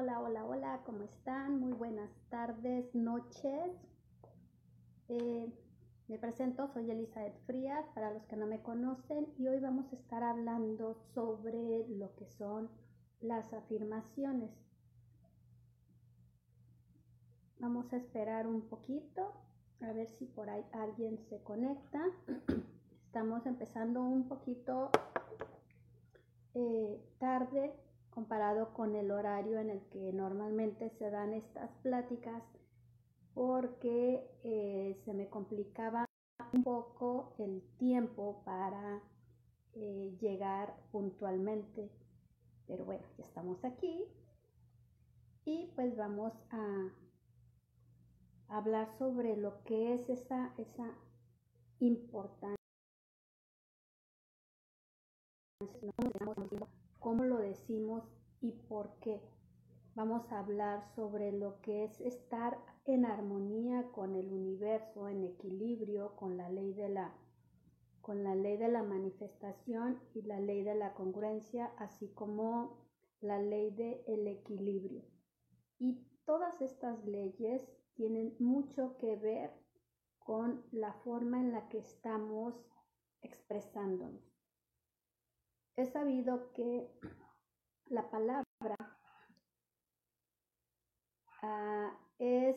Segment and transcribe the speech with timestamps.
[0.00, 1.58] Hola, hola, hola, ¿cómo están?
[1.58, 3.72] Muy buenas tardes, noches.
[5.08, 5.52] Eh,
[6.06, 9.96] me presento, soy Elizabeth Frías, para los que no me conocen, y hoy vamos a
[9.96, 12.70] estar hablando sobre lo que son
[13.20, 14.52] las afirmaciones.
[17.58, 19.32] Vamos a esperar un poquito,
[19.80, 22.00] a ver si por ahí alguien se conecta.
[23.06, 24.92] Estamos empezando un poquito
[26.54, 27.87] eh, tarde
[28.18, 32.42] comparado con el horario en el que normalmente se dan estas pláticas
[33.32, 36.04] porque eh, se me complicaba
[36.52, 39.00] un poco el tiempo para
[39.74, 41.92] eh, llegar puntualmente.
[42.66, 44.04] Pero bueno, ya estamos aquí
[45.44, 46.88] y pues vamos a
[48.48, 50.90] hablar sobre lo que es esa, esa
[51.78, 52.58] importancia.
[56.98, 58.04] Cómo lo decimos
[58.40, 59.20] y por qué.
[59.94, 66.14] Vamos a hablar sobre lo que es estar en armonía con el universo, en equilibrio
[66.16, 67.14] con la ley de la
[68.00, 72.86] con la ley de la manifestación y la ley de la congruencia, así como
[73.20, 75.04] la ley del el equilibrio.
[75.78, 79.50] Y todas estas leyes tienen mucho que ver
[80.20, 82.54] con la forma en la que estamos
[83.20, 84.27] expresándonos.
[85.78, 86.90] He sabido que
[87.86, 88.74] la palabra
[91.40, 92.56] uh, es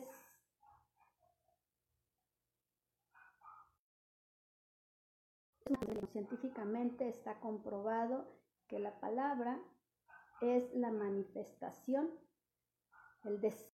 [6.08, 8.26] científicamente está comprobado
[8.66, 9.56] que la palabra
[10.40, 12.10] es la manifestación,
[13.22, 13.70] el deseo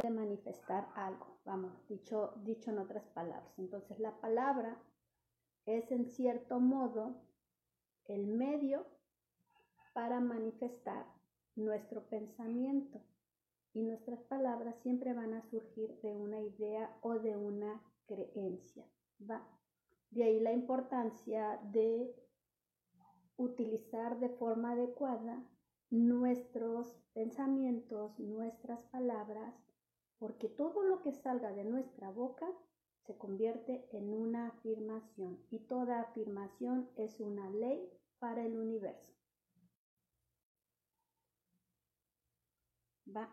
[0.00, 3.52] de manifestar algo, vamos, dicho, dicho en otras palabras.
[3.58, 4.80] Entonces la palabra
[5.66, 7.31] es en cierto modo
[8.06, 8.86] el medio
[9.92, 11.06] para manifestar
[11.56, 13.02] nuestro pensamiento
[13.74, 18.86] y nuestras palabras siempre van a surgir de una idea o de una creencia.
[19.30, 19.46] ¿va?
[20.10, 22.14] De ahí la importancia de
[23.36, 25.42] utilizar de forma adecuada
[25.90, 29.54] nuestros pensamientos, nuestras palabras,
[30.18, 32.46] porque todo lo que salga de nuestra boca
[33.06, 39.12] se convierte en una afirmación y toda afirmación es una ley para el universo.
[43.14, 43.28] ¿Va?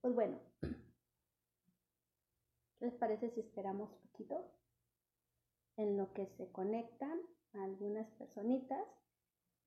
[0.00, 0.38] Pues bueno,
[2.78, 4.50] ¿qué les parece si esperamos un poquito?
[5.76, 7.20] En lo que se conectan
[7.52, 8.86] algunas personitas,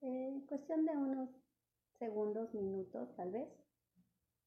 [0.02, 1.30] en cuestión de unos
[1.98, 3.50] segundos, minutos tal vez,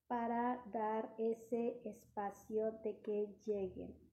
[0.06, 4.05] para dar ese espacio de que lleguen.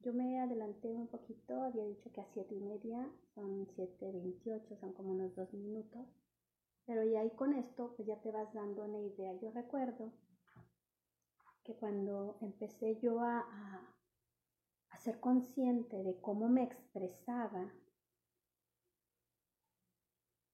[0.00, 4.92] Yo me adelanté un poquito, había dicho que a siete y media, son 7.28, son
[4.94, 6.08] como unos dos minutos.
[6.86, 9.34] Pero ya ahí con esto, pues ya te vas dando una idea.
[9.40, 10.12] Yo recuerdo
[11.64, 13.94] que cuando empecé yo a, a,
[14.90, 17.72] a ser consciente de cómo me expresaba,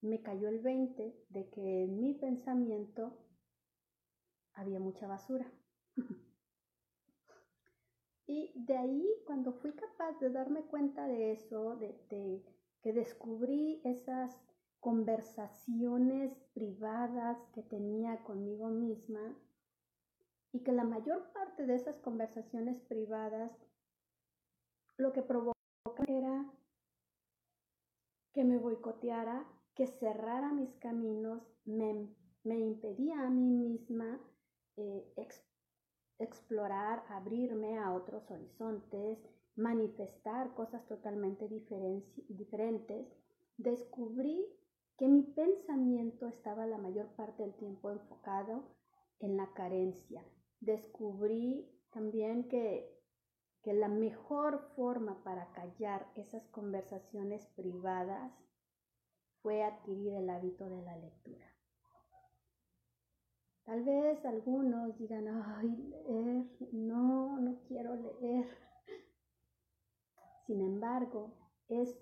[0.00, 3.12] me cayó el 20 de que en mi pensamiento
[4.54, 5.46] había mucha basura.
[8.26, 12.42] Y de ahí, cuando fui capaz de darme cuenta de eso, de,
[12.82, 14.37] que descubrí esas
[14.81, 19.36] conversaciones privadas que tenía conmigo misma
[20.53, 23.50] y que la mayor parte de esas conversaciones privadas
[24.97, 25.54] lo que provocaba
[26.09, 26.53] era
[28.32, 32.09] que me boicoteara, que cerrara mis caminos, me,
[32.44, 34.20] me impedía a mí misma
[34.76, 35.12] eh,
[36.19, 39.19] explorar, abrirme a otros horizontes,
[39.56, 43.06] manifestar cosas totalmente diferentes,
[43.56, 44.47] descubrí
[44.99, 48.65] que mi pensamiento estaba la mayor parte del tiempo enfocado
[49.19, 50.25] en la carencia.
[50.60, 52.98] Descubrí también que,
[53.62, 58.33] que la mejor forma para callar esas conversaciones privadas
[59.42, 61.55] fue adquirir el hábito de la lectura.
[63.66, 68.47] Tal vez algunos digan, ay, leer, no, no quiero leer.
[70.47, 71.34] Sin embargo,
[71.66, 71.98] es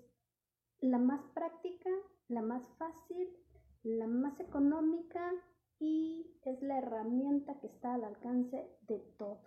[0.79, 1.89] la más práctica,
[2.27, 3.35] la más fácil,
[3.81, 5.31] la más económica
[5.79, 9.41] y es la herramienta que está al alcance de todos.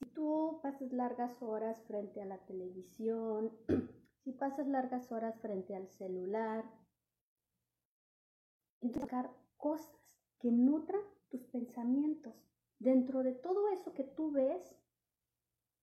[0.00, 3.52] Si tú pasas largas horas frente a la televisión,
[4.24, 6.64] si pasas largas horas frente al celular,
[9.62, 9.96] cosas
[10.40, 11.00] que nutran
[11.30, 12.34] tus pensamientos.
[12.80, 14.76] Dentro de todo eso que tú ves,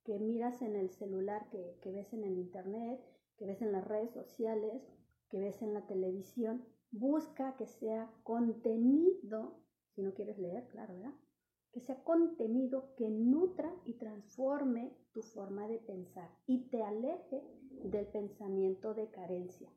[0.04, 3.00] que miras en el celular, que, ves en el internet,
[3.38, 4.84] que ves en las redes sociales,
[5.30, 9.62] que ves en la televisión, busca que sea contenido,
[9.96, 11.14] si no quieres leer, claro, ¿verdad?
[11.72, 17.42] Que sea contenido que nutra y transforme tu forma de pensar y te aleje
[17.86, 19.72] del pensamiento de carencia.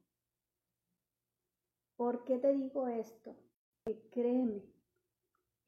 [1.96, 3.36] ¿Por qué te digo esto?
[3.84, 4.62] Que créeme,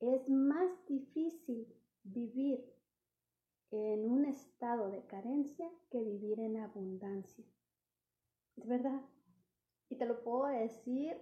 [0.00, 1.66] es más difícil
[2.04, 2.64] vivir
[3.70, 7.44] en un estado de carencia que vivir en abundancia.
[8.56, 9.02] Es verdad.
[9.88, 11.16] Y te lo puedo decir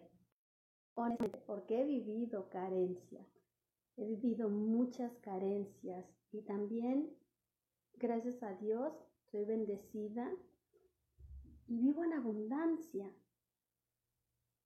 [0.95, 3.27] honestamente, porque he vivido carencia.
[3.97, 7.15] He vivido muchas carencias y también,
[7.95, 8.93] gracias a Dios,
[9.31, 10.31] soy bendecida
[11.67, 13.11] y vivo en abundancia.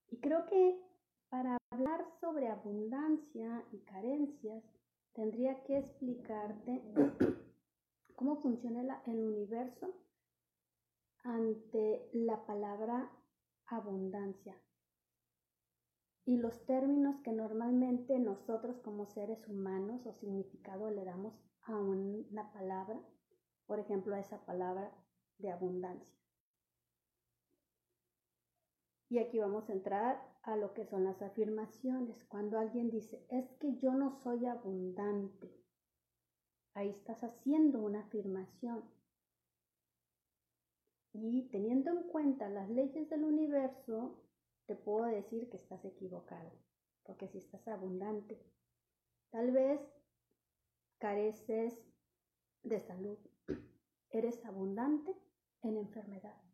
[0.08, 0.80] Y creo que
[1.28, 4.64] para hablar sobre abundancia y carencias,
[5.12, 6.82] tendría que explicarte
[8.16, 9.92] cómo funciona el universo
[11.22, 13.10] ante la palabra
[13.66, 14.56] abundancia
[16.24, 22.52] y los términos que normalmente nosotros como seres humanos o significado le damos a una
[22.54, 22.98] palabra,
[23.66, 24.90] por ejemplo a esa palabra
[25.38, 26.25] de abundancia.
[29.08, 32.24] Y aquí vamos a entrar a lo que son las afirmaciones.
[32.24, 35.52] Cuando alguien dice, es que yo no soy abundante,
[36.74, 38.84] ahí estás haciendo una afirmación.
[41.12, 44.22] Y teniendo en cuenta las leyes del universo,
[44.66, 46.52] te puedo decir que estás equivocado,
[47.04, 48.44] porque si estás abundante,
[49.30, 49.80] tal vez
[50.98, 51.80] careces
[52.62, 53.18] de salud,
[54.10, 55.16] eres abundante
[55.62, 56.45] en enfermedad.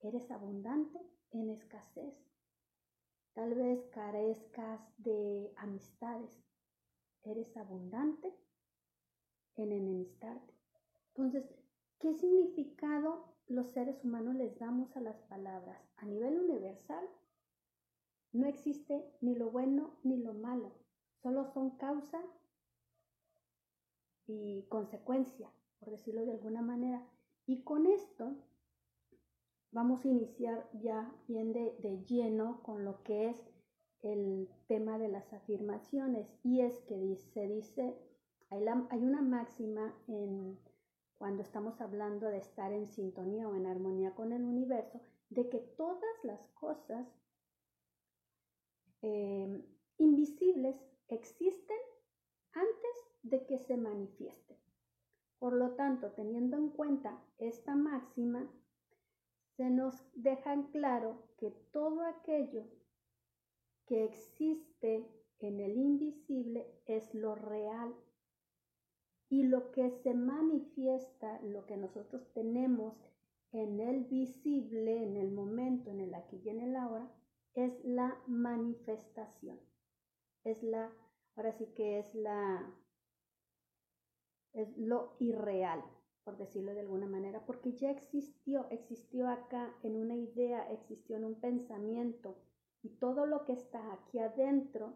[0.00, 1.00] Eres abundante
[1.32, 2.14] en escasez.
[3.34, 6.42] Tal vez carezcas de amistades.
[7.22, 8.32] Eres abundante
[9.56, 10.54] en enemistarte.
[11.08, 11.44] Entonces,
[11.98, 15.82] ¿qué significado los seres humanos les damos a las palabras?
[15.96, 17.08] A nivel universal,
[18.32, 20.72] no existe ni lo bueno ni lo malo.
[21.22, 22.22] Solo son causa
[24.26, 27.02] y consecuencia, por decirlo de alguna manera.
[27.46, 28.36] Y con esto
[29.76, 33.36] vamos a iniciar ya bien de, lleno con lo que es
[34.00, 36.26] el tema de las afirmaciones.
[36.42, 37.94] Y es que se dice,
[38.48, 40.58] hay una máxima en
[41.18, 45.58] cuando estamos hablando de estar en sintonía o en armonía con el universo, de que
[45.58, 47.06] todas las cosas
[49.02, 49.62] eh,
[49.98, 50.76] invisibles
[51.08, 51.76] existen
[52.52, 54.56] antes de que se manifiesten.
[55.38, 58.50] Por lo tanto, teniendo en cuenta esta máxima,
[59.56, 62.64] se nos deja en claro que todo aquello
[63.86, 65.08] que existe
[65.38, 67.94] en el invisible es lo real
[69.28, 72.94] y lo que se manifiesta, lo que nosotros tenemos
[73.52, 77.10] en el visible, en el momento, en el aquí y en el ahora,
[77.54, 79.58] es la manifestación.
[80.44, 80.92] Es la,
[81.34, 82.72] ahora sí que es la,
[84.52, 85.82] es lo irreal,
[86.26, 91.24] por decirlo de alguna manera, porque ya existió, existió acá en una idea, existió en
[91.24, 92.36] un pensamiento,
[92.82, 94.94] y todo lo que está aquí adentro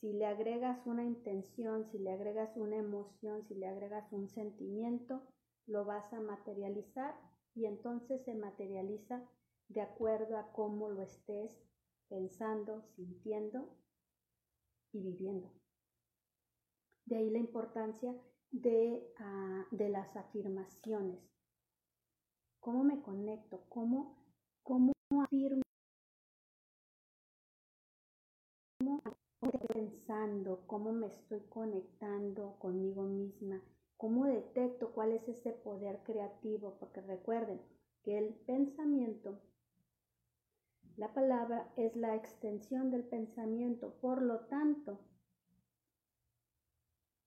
[0.00, 5.22] si le agregas una intención, si le agregas una emoción, si le agregas un sentimiento,
[5.66, 7.14] lo vas a materializar
[7.54, 9.22] y entonces se materializa
[9.68, 11.52] de acuerdo a cómo lo estés
[12.08, 13.68] pensando, sintiendo
[14.92, 15.52] y viviendo.
[17.04, 18.12] De ahí la importancia
[18.52, 21.20] de, ah, de las afirmaciones.
[22.60, 23.64] ¿Cómo me conecto?
[23.68, 24.16] ¿Cómo,
[24.62, 24.92] cómo
[25.22, 25.62] afirmo?
[28.78, 29.02] ¿Cómo
[29.42, 30.66] estoy pensando?
[30.66, 33.62] ¿Cómo me estoy conectando conmigo misma?
[33.96, 36.76] ¿Cómo detecto cuál es ese poder creativo?
[36.78, 37.60] Porque recuerden
[38.02, 39.40] que el pensamiento,
[40.96, 43.94] la palabra es la extensión del pensamiento.
[44.00, 45.00] Por lo tanto,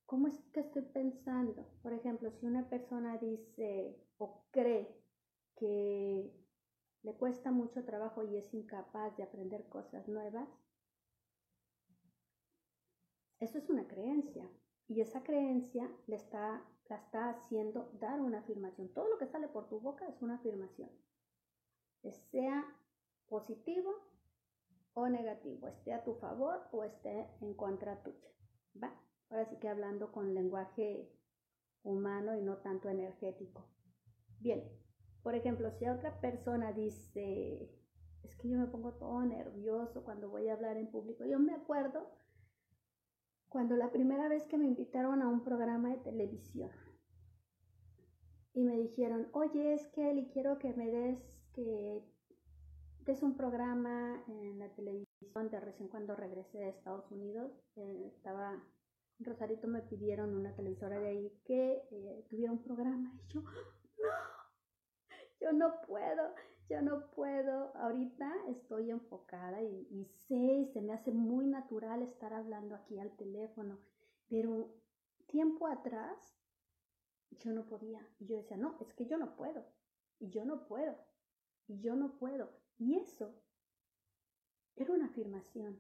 [0.06, 1.68] ¿cómo es que estoy pensando?
[1.82, 4.96] Por ejemplo, si una persona dice o cree
[5.56, 6.32] que
[7.04, 10.48] le cuesta mucho trabajo y es incapaz de aprender cosas nuevas,
[13.40, 14.50] eso es una creencia
[14.88, 18.90] y esa creencia le está, la está haciendo dar una afirmación.
[18.94, 20.90] Todo lo que sale por tu boca es una afirmación.
[22.32, 22.66] Sea
[23.28, 23.92] positivo
[24.94, 28.30] o negativo, esté a tu favor o esté en contra tuya.
[28.82, 28.94] ¿Va?
[29.34, 31.12] Ahora sí que hablando con lenguaje
[31.82, 33.68] humano y no tanto energético.
[34.40, 34.64] Bien,
[35.24, 37.68] por ejemplo, si otra persona dice,
[38.22, 41.54] es que yo me pongo todo nervioso cuando voy a hablar en público, yo me
[41.56, 42.12] acuerdo
[43.50, 46.70] cuando la primera vez que me invitaron a un programa de televisión.
[48.54, 51.20] y me dijeron, oye, es que Eli, quiero que me des,
[51.54, 52.04] que
[53.06, 57.52] des un programa en la televisión de recién cuando regresé de Estados Unidos.
[57.76, 58.64] Eh, estaba,
[59.26, 63.50] Rosarito me pidieron una televisora de ahí que eh, tuviera un programa y yo, no,
[65.40, 66.36] yo no puedo,
[66.70, 67.76] yo no puedo.
[67.76, 73.16] Ahorita estoy enfocada y, y sé, se me hace muy natural estar hablando aquí al
[73.16, 73.80] teléfono,
[74.28, 74.74] pero
[75.28, 76.38] tiempo atrás
[77.40, 78.08] yo no podía.
[78.20, 79.66] Y yo decía, no, es que yo no puedo.
[80.20, 80.96] Y yo no puedo.
[81.68, 82.50] Y yo no puedo.
[82.78, 83.34] Y eso
[84.76, 85.80] era una afirmación.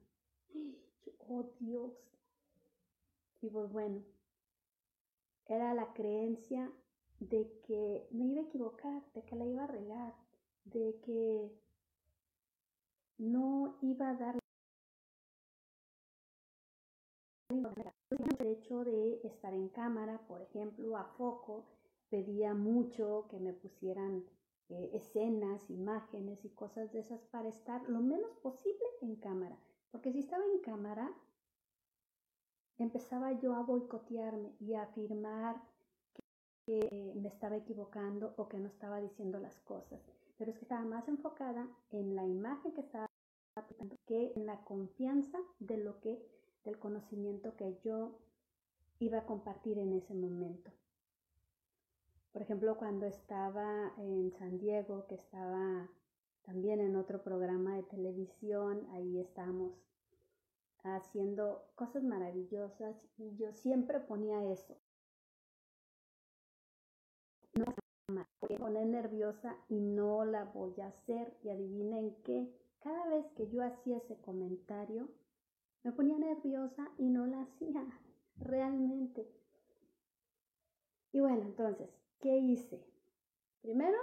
[1.19, 2.12] oh Dios.
[3.43, 4.01] Y pues bueno,
[5.47, 6.71] era la creencia
[7.19, 10.13] de que me iba a equivocar, de que la iba a regar,
[10.63, 11.51] de que
[13.17, 14.39] no iba a dar
[18.39, 21.65] el hecho de estar en cámara, por ejemplo, a foco,
[22.09, 24.23] pedía mucho que me pusieran
[24.69, 29.59] eh, escenas, imágenes y cosas de esas para estar lo menos posible en cámara.
[29.91, 31.13] Porque si estaba en cámara,
[32.77, 35.61] empezaba yo a boicotearme y a afirmar
[36.65, 40.01] que me estaba equivocando o que no estaba diciendo las cosas.
[40.37, 43.07] Pero es que estaba más enfocada en la imagen que estaba
[44.07, 46.25] que en la confianza de lo que
[46.63, 48.17] del conocimiento que yo
[48.99, 50.71] iba a compartir en ese momento.
[52.31, 55.89] Por ejemplo, cuando estaba en San Diego, que estaba
[56.43, 59.73] también en otro programa de televisión, ahí estábamos
[60.83, 64.77] haciendo cosas maravillosas y yo siempre ponía eso.
[67.53, 67.65] No
[68.07, 71.37] me voy a poner nerviosa y no la voy a hacer.
[71.43, 75.09] Y adivinen qué, cada vez que yo hacía ese comentario,
[75.83, 77.85] me ponía nerviosa y no la hacía
[78.37, 79.29] realmente.
[81.11, 82.83] Y bueno, entonces, ¿qué hice?
[83.61, 83.97] Primero,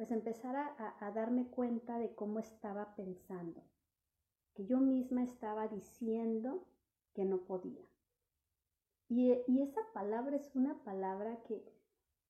[0.00, 3.62] pues empezar a, darme cuenta de cómo estaba pensando,
[4.54, 6.64] que yo misma estaba diciendo
[7.14, 7.84] que no podía.
[9.08, 11.62] Y, y esa palabra es una palabra que,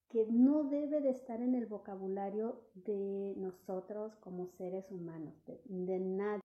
[0.08, 5.98] que no debe de estar en el vocabulario de nosotros como seres humanos, de, de
[5.98, 6.40] nadie.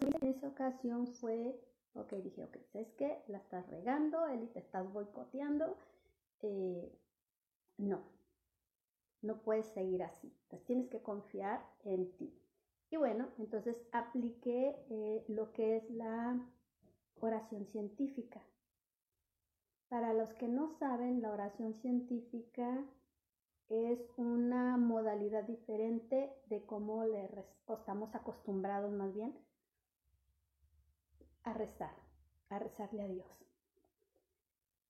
[0.00, 1.58] En esa ocasión fue
[1.96, 3.22] Ok, dije, ok, ¿sabes qué?
[3.28, 5.76] La estás regando, Eli, te estás boicoteando.
[6.42, 6.92] Eh,
[7.78, 8.02] no,
[9.22, 10.32] no puedes seguir así.
[10.42, 12.32] Entonces tienes que confiar en ti.
[12.90, 16.40] Y bueno, entonces apliqué eh, lo que es la
[17.20, 18.42] oración científica.
[19.88, 22.84] Para los que no saben, la oración científica
[23.68, 27.28] es una modalidad diferente de cómo le
[27.68, 29.36] estamos acostumbrados más bien
[31.42, 31.94] a rezar,
[32.48, 33.26] a rezarle a Dios.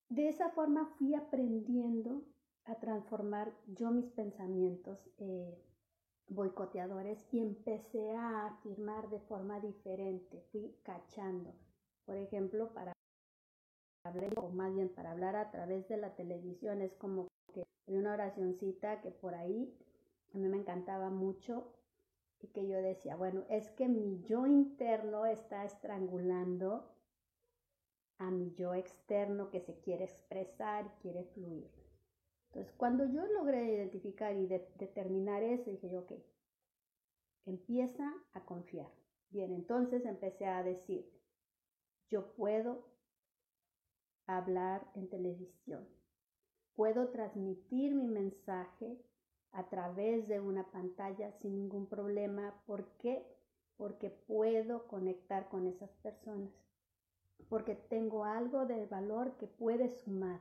[0.09, 2.23] De esa forma fui aprendiendo
[2.65, 5.59] a transformar yo mis pensamientos eh,
[6.29, 11.55] boicoteadores y empecé a afirmar de forma diferente, fui cachando.
[12.05, 12.93] Por ejemplo, para
[14.05, 18.15] hablar, o más bien para hablar a través de la televisión, es como que una
[18.15, 19.77] oracioncita que por ahí
[20.35, 21.73] a mí me encantaba mucho
[22.41, 26.93] y que yo decía, bueno, es que mi yo interno está estrangulando
[28.19, 31.86] a mi yo externo que se quiere expresar y quiere fluir.
[32.57, 36.13] Entonces, cuando yo logré identificar y determinar eso, dije yo, ok,
[37.45, 38.91] empieza a confiar.
[39.29, 41.07] Bien, entonces empecé a decir,
[42.09, 42.87] yo puedo
[44.27, 45.87] hablar en televisión,
[46.75, 48.97] puedo transmitir mi mensaje
[49.53, 52.63] a través de una pantalla sin ningún problema.
[52.65, 53.23] ¿Por qué?
[53.77, 56.55] Porque puedo conectar con esas personas,
[57.51, 60.41] porque tengo algo de valor que puede sumar.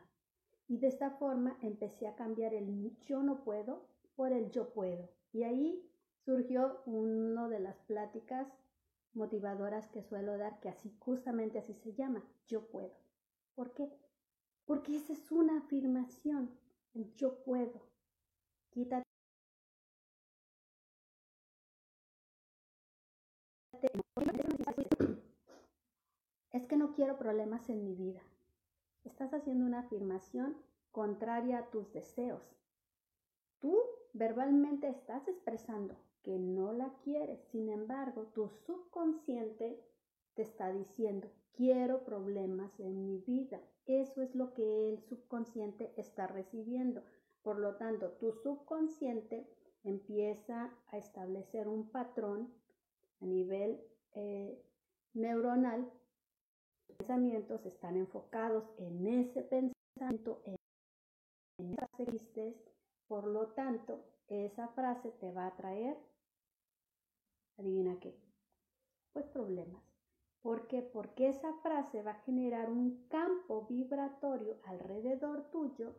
[0.67, 5.09] Y de esta forma empecé a cambiar el yo no puedo por el yo puedo.
[5.31, 5.87] Y ahí
[6.25, 8.47] surgió una de las pláticas
[9.13, 12.95] motivadoras que suelo dar, que así justamente así se llama, yo puedo.
[13.53, 13.91] ¿Por qué?
[14.65, 16.49] Porque esa es una afirmación,
[16.93, 17.81] el yo puedo.
[18.71, 19.05] Quítate
[26.51, 28.21] es que no quiero problemas en mi vida.
[29.05, 30.57] Estás haciendo una afirmación
[30.91, 32.43] contraria a tus deseos.
[33.59, 33.77] Tú
[34.13, 39.79] verbalmente estás expresando que no la quieres, sin embargo, tu subconsciente
[40.33, 43.61] te está diciendo, quiero problemas en mi vida.
[43.85, 47.03] Eso es lo que el subconsciente está recibiendo.
[47.43, 49.47] Por lo tanto, tu subconsciente
[49.83, 52.51] empieza a establecer un patrón
[53.21, 53.79] a nivel
[54.13, 54.59] eh,
[55.13, 55.91] neuronal,
[56.97, 60.55] pensamientos están enfocados en ese pensamiento, en
[63.07, 65.97] Por lo tanto, esa frase te va a traer,
[67.57, 68.17] adivina qué,
[69.13, 69.83] pues problemas.
[70.41, 70.81] ¿Por qué?
[70.81, 75.95] Porque esa frase va a generar un campo vibratorio alrededor tuyo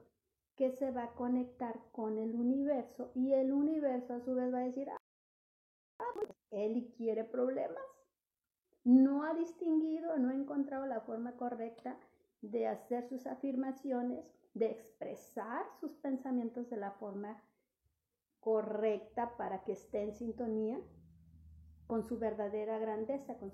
[0.56, 4.58] que se va a conectar con el universo y el universo a su vez va
[4.58, 4.98] a decir, ah,
[6.14, 7.95] pues él quiere problemas.
[8.86, 11.98] No ha distinguido, no ha encontrado la forma correcta
[12.40, 14.24] de hacer sus afirmaciones,
[14.54, 17.42] de expresar sus pensamientos de la forma
[18.38, 20.80] correcta para que esté en sintonía
[21.88, 23.50] con su verdadera grandeza, con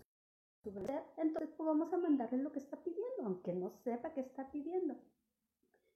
[0.63, 1.03] su verdadera.
[1.17, 4.99] Entonces, pues vamos a mandarle lo que está pidiendo, aunque no sepa qué está pidiendo.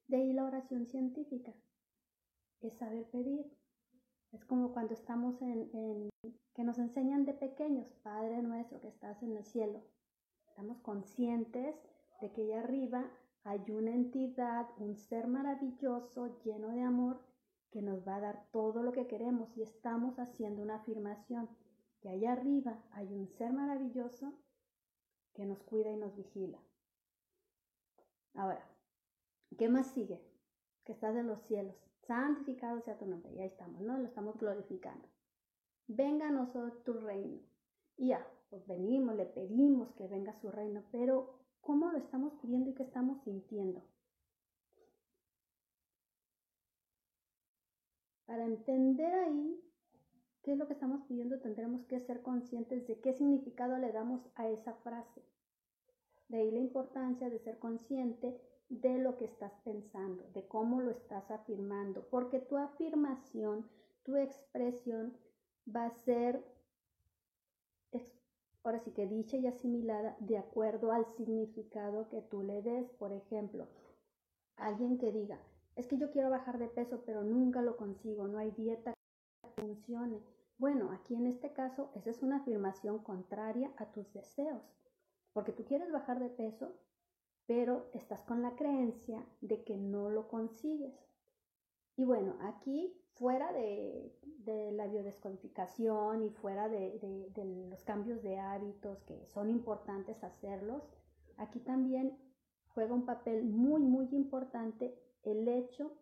[0.08, 1.52] De ahí la oración científica.
[2.62, 3.54] Es saber pedir.
[4.32, 6.10] Es como cuando estamos en, en,
[6.54, 9.82] que nos enseñan de pequeños, Padre nuestro que estás en el cielo.
[10.48, 11.76] Estamos conscientes
[12.20, 13.10] de que allá arriba
[13.44, 17.22] hay una entidad, un ser maravilloso, lleno de amor,
[17.70, 21.48] que nos va a dar todo lo que queremos y estamos haciendo una afirmación,
[22.00, 24.32] que allá arriba hay un ser maravilloso
[25.34, 26.58] que nos cuida y nos vigila.
[28.34, 28.66] Ahora,
[29.56, 30.20] ¿Qué más sigue?
[30.84, 31.76] Que estás en los cielos.
[32.06, 33.32] Santificado sea tu nombre.
[33.32, 33.98] Y ahí estamos, ¿no?
[33.98, 35.08] Lo estamos glorificando.
[35.88, 37.40] Venga a nosotros tu reino.
[37.96, 42.70] Y ya, pues venimos, le pedimos que venga su reino, pero ¿cómo lo estamos pidiendo
[42.70, 43.82] y qué estamos sintiendo?
[48.26, 49.62] Para entender ahí
[50.42, 54.28] qué es lo que estamos pidiendo, tendremos que ser conscientes de qué significado le damos
[54.34, 55.22] a esa frase.
[56.28, 60.90] De ahí la importancia de ser consciente de lo que estás pensando, de cómo lo
[60.90, 63.68] estás afirmando, porque tu afirmación,
[64.02, 65.16] tu expresión
[65.74, 66.44] va a ser,
[68.64, 72.90] ahora sí que dicha y asimilada de acuerdo al significado que tú le des.
[72.94, 73.68] Por ejemplo,
[74.56, 75.38] alguien que diga,
[75.76, 78.92] es que yo quiero bajar de peso, pero nunca lo consigo, no hay dieta
[79.42, 80.20] que funcione.
[80.58, 84.62] Bueno, aquí en este caso, esa es una afirmación contraria a tus deseos,
[85.32, 86.74] porque tú quieres bajar de peso,
[87.46, 90.94] pero estás con la creencia de que no lo consigues.
[91.96, 94.12] Y bueno, aquí fuera de,
[94.72, 96.98] la biodescodificación y fuera de,
[97.34, 100.82] de, los cambios de hábitos que son importantes hacerlos,
[101.36, 102.16] aquí también
[102.68, 105.96] juega un papel muy, muy importante el hecho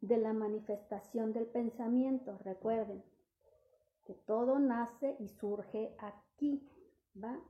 [0.00, 2.38] de la manifestación del pensamiento.
[2.44, 3.02] Recuerden
[4.04, 6.68] que todo nace y surge aquí,
[7.22, 7.40] ¿va?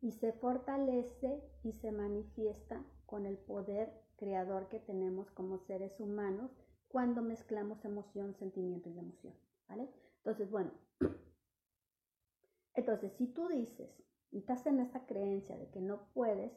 [0.00, 6.50] Y se fortalece y se manifiesta con el poder creador que tenemos como seres humanos
[6.88, 9.34] cuando mezclamos emoción, sentimiento y emoción,
[9.68, 9.88] ¿vale?
[10.18, 10.70] Entonces, bueno,
[12.74, 13.90] entonces si tú dices
[14.30, 16.52] y estás en esa creencia de que no puedes,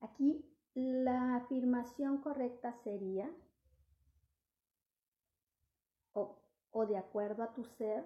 [0.00, 3.30] aquí la afirmación correcta sería,
[6.12, 6.40] o,
[6.70, 8.04] o de acuerdo a tu ser,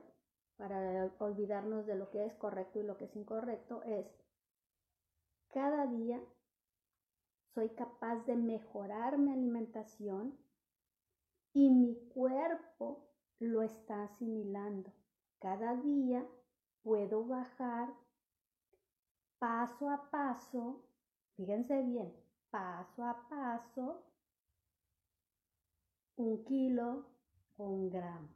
[0.56, 4.06] para olvidarnos de lo que es correcto y lo que es incorrecto, es
[5.52, 6.20] cada día
[7.54, 10.38] soy capaz de mejorar mi alimentación
[11.52, 13.08] y mi cuerpo
[13.38, 14.92] lo está asimilando.
[15.40, 16.26] Cada día
[16.82, 17.94] puedo bajar
[19.38, 20.84] paso a paso,
[21.36, 22.14] fíjense bien,
[22.50, 24.04] paso a paso,
[26.16, 27.06] un kilo
[27.56, 28.28] o un gramo.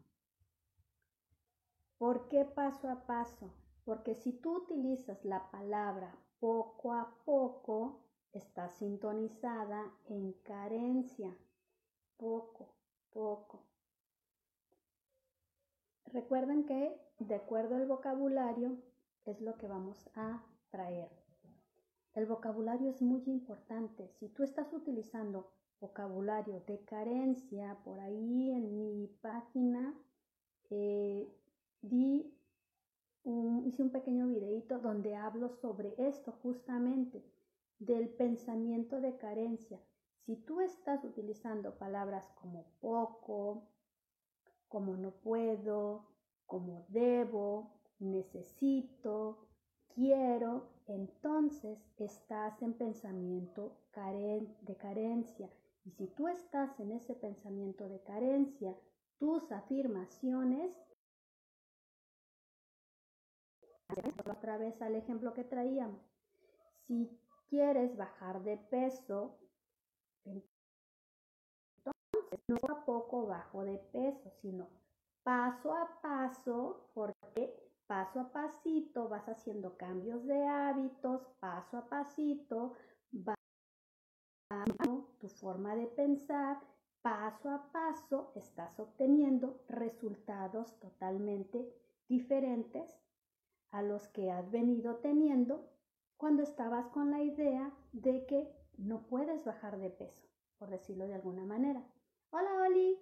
[1.98, 3.52] ¿Por qué paso a paso?
[3.84, 8.00] Porque si tú utilizas la palabra poco a poco
[8.32, 11.38] está sintonizada en carencia.
[12.16, 12.74] Poco,
[13.12, 13.62] poco.
[16.06, 18.76] Recuerden que de acuerdo al vocabulario
[19.24, 21.12] es lo que vamos a traer.
[22.14, 24.08] El vocabulario es muy importante.
[24.08, 29.94] Si tú estás utilizando vocabulario de carencia, por ahí en mi página
[30.70, 31.32] eh,
[31.82, 32.36] di
[33.24, 37.24] hice un pequeño videito donde hablo sobre esto justamente,
[37.78, 39.80] del pensamiento de carencia.
[40.24, 43.68] Si tú estás utilizando palabras como poco,
[44.68, 46.06] como no puedo,
[46.46, 49.48] como debo, necesito,
[49.94, 53.76] quiero, entonces estás en pensamiento
[54.62, 55.50] de carencia.
[55.84, 58.76] Y si tú estás en ese pensamiento de carencia,
[59.18, 60.76] tus afirmaciones
[64.30, 66.00] otra vez al ejemplo que traíamos.
[66.86, 67.08] Si
[67.48, 69.38] quieres bajar de peso,
[70.24, 70.52] entonces
[72.48, 74.68] no a poco bajo de peso, sino
[75.22, 77.54] paso a paso, porque
[77.86, 82.74] paso a pasito vas haciendo cambios de hábitos, paso a pasito
[83.12, 83.36] vas
[85.18, 86.60] tu forma de pensar
[87.00, 91.68] paso a paso estás obteniendo resultados totalmente
[92.08, 93.01] diferentes
[93.72, 95.68] a los que has venido teniendo
[96.16, 101.14] cuando estabas con la idea de que no puedes bajar de peso, por decirlo de
[101.14, 101.84] alguna manera.
[102.30, 102.98] Hola, Oli.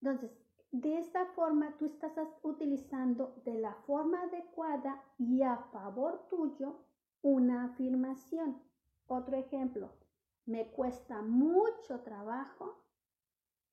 [0.00, 0.30] Entonces,
[0.70, 6.80] de esta forma tú estás utilizando de la forma adecuada y a favor tuyo
[7.22, 8.62] una afirmación.
[9.06, 9.90] Otro ejemplo,
[10.46, 12.76] me cuesta mucho trabajo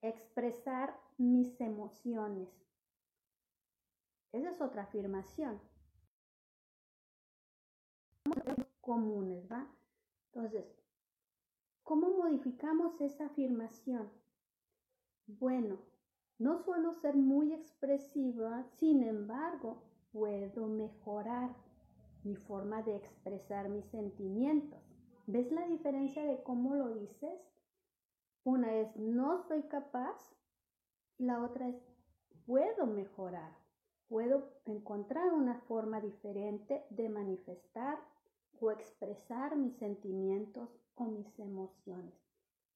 [0.01, 2.49] expresar mis emociones.
[4.31, 5.59] Esa es otra afirmación.
[8.79, 9.67] Comunes, ¿va?
[10.33, 10.65] Entonces,
[11.83, 14.09] ¿cómo modificamos esa afirmación?
[15.27, 15.79] Bueno,
[16.39, 21.55] no suelo ser muy expresiva, sin embargo, puedo mejorar
[22.23, 24.79] mi forma de expresar mis sentimientos.
[25.27, 27.39] ¿Ves la diferencia de cómo lo dices?
[28.43, 30.17] Una es no soy capaz,
[31.17, 31.75] la otra es
[32.45, 33.60] puedo mejorar,
[34.11, 37.97] puedo encontrar una forma diferente de manifestar
[38.59, 42.13] o expresar mis sentimientos o mis emociones.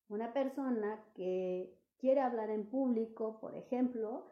[0.08, 4.32] Una persona que quiere hablar en público, por ejemplo,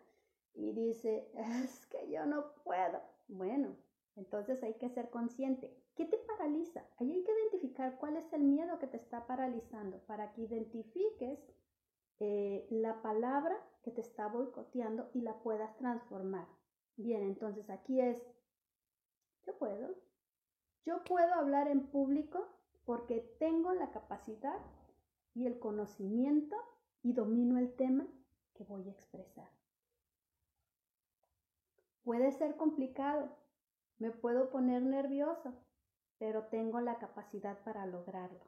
[0.53, 3.01] y dice, es que yo no puedo.
[3.27, 3.75] Bueno,
[4.15, 5.75] entonces hay que ser consciente.
[5.95, 6.85] ¿Qué te paraliza?
[6.99, 11.37] Ahí hay que identificar cuál es el miedo que te está paralizando para que identifiques
[12.21, 16.47] eh, la palabra que te está boicoteando y la puedas transformar.
[16.95, 18.17] Bien, entonces aquí es,
[19.45, 19.95] yo puedo.
[20.85, 22.47] Yo puedo hablar en público
[22.85, 24.59] porque tengo la capacidad
[25.33, 26.55] y el conocimiento
[27.01, 28.05] y domino el tema
[28.53, 29.49] que voy a expresar.
[32.03, 33.29] Puede ser complicado,
[33.97, 35.53] me puedo poner nervioso,
[36.17, 38.45] pero tengo la capacidad para lograrlo.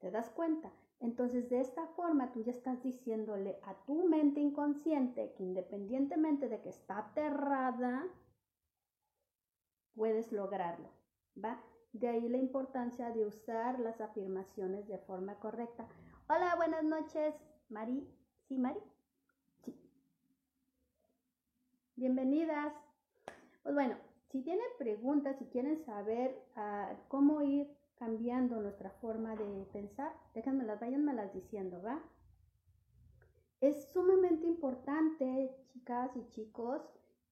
[0.00, 0.72] ¿Te das cuenta?
[1.00, 6.60] Entonces de esta forma tú ya estás diciéndole a tu mente inconsciente que independientemente de
[6.60, 8.06] que está aterrada,
[9.94, 10.90] puedes lograrlo.
[11.42, 11.58] ¿Va?
[11.92, 15.88] De ahí la importancia de usar las afirmaciones de forma correcta.
[16.28, 17.34] Hola, buenas noches.
[17.70, 18.06] Mari,
[18.46, 18.80] ¿sí, Mari?
[19.64, 19.74] Sí.
[21.96, 22.74] Bienvenidas.
[23.62, 23.96] Pues bueno,
[24.30, 27.68] si tienen preguntas, si quieren saber ah, cómo ir
[28.00, 32.02] cambiando nuestra forma de pensar, déjenmelas, váyanmelas diciendo, ¿va?
[33.60, 36.80] Es sumamente importante, chicas y chicos,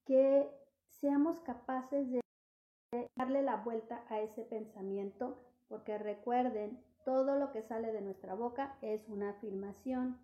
[0.05, 0.47] que
[0.91, 2.21] seamos capaces de
[3.17, 8.77] darle la vuelta a ese pensamiento, porque recuerden, todo lo que sale de nuestra boca
[8.83, 10.19] es una afirmación.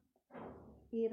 [0.91, 1.07] Y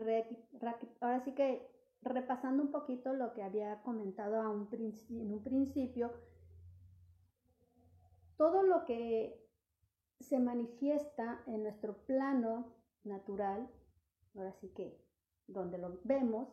[0.99, 6.11] ahora sí que repasando un poquito lo que había comentado a en un principio,
[8.41, 9.39] todo lo que
[10.19, 12.73] se manifiesta en nuestro plano
[13.03, 13.69] natural,
[14.35, 14.99] ahora sí que
[15.45, 16.47] donde lo vemos,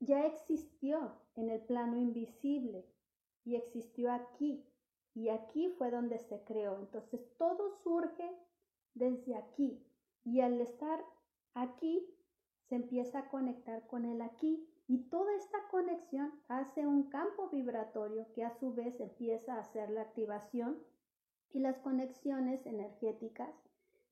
[0.00, 2.84] ya existió en el plano invisible
[3.42, 4.66] y existió aquí.
[5.14, 6.78] Y aquí fue donde se creó.
[6.78, 8.30] Entonces todo surge
[8.92, 9.82] desde aquí.
[10.24, 11.02] Y al estar
[11.54, 12.06] aquí
[12.68, 18.30] se empieza a conectar con el aquí y toda esta conexión hace un campo vibratorio
[18.34, 20.76] que a su vez empieza a hacer la activación
[21.52, 23.54] y las conexiones energéticas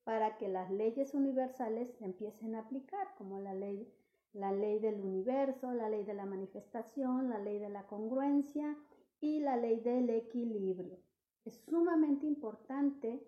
[0.05, 3.92] para que las leyes universales empiecen a aplicar, como la ley,
[4.33, 8.77] la ley del universo, la ley de la manifestación, la ley de la congruencia
[9.20, 10.99] y la ley del equilibrio.
[11.44, 13.25] Es sumamente importante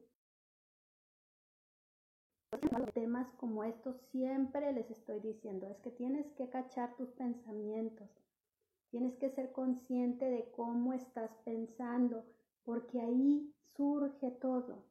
[2.94, 8.08] temas como estos siempre les estoy diciendo, es que tienes que cachar tus pensamientos,
[8.90, 12.24] tienes que ser consciente de cómo estás pensando,
[12.68, 14.84] porque ahí surge todo.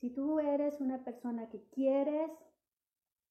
[0.00, 2.30] Si tú eres una persona que quieres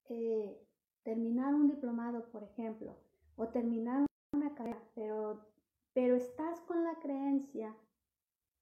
[0.09, 0.63] eh,
[1.01, 2.95] terminar un diplomado, por ejemplo,
[3.35, 5.47] o terminar una carrera, pero,
[5.93, 7.75] pero estás con la creencia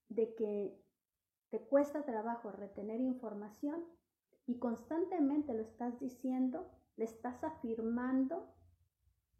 [0.08, 0.82] de que
[1.50, 3.84] te cuesta trabajo retener información,
[4.46, 8.48] y constantemente lo estás diciendo, le estás afirmando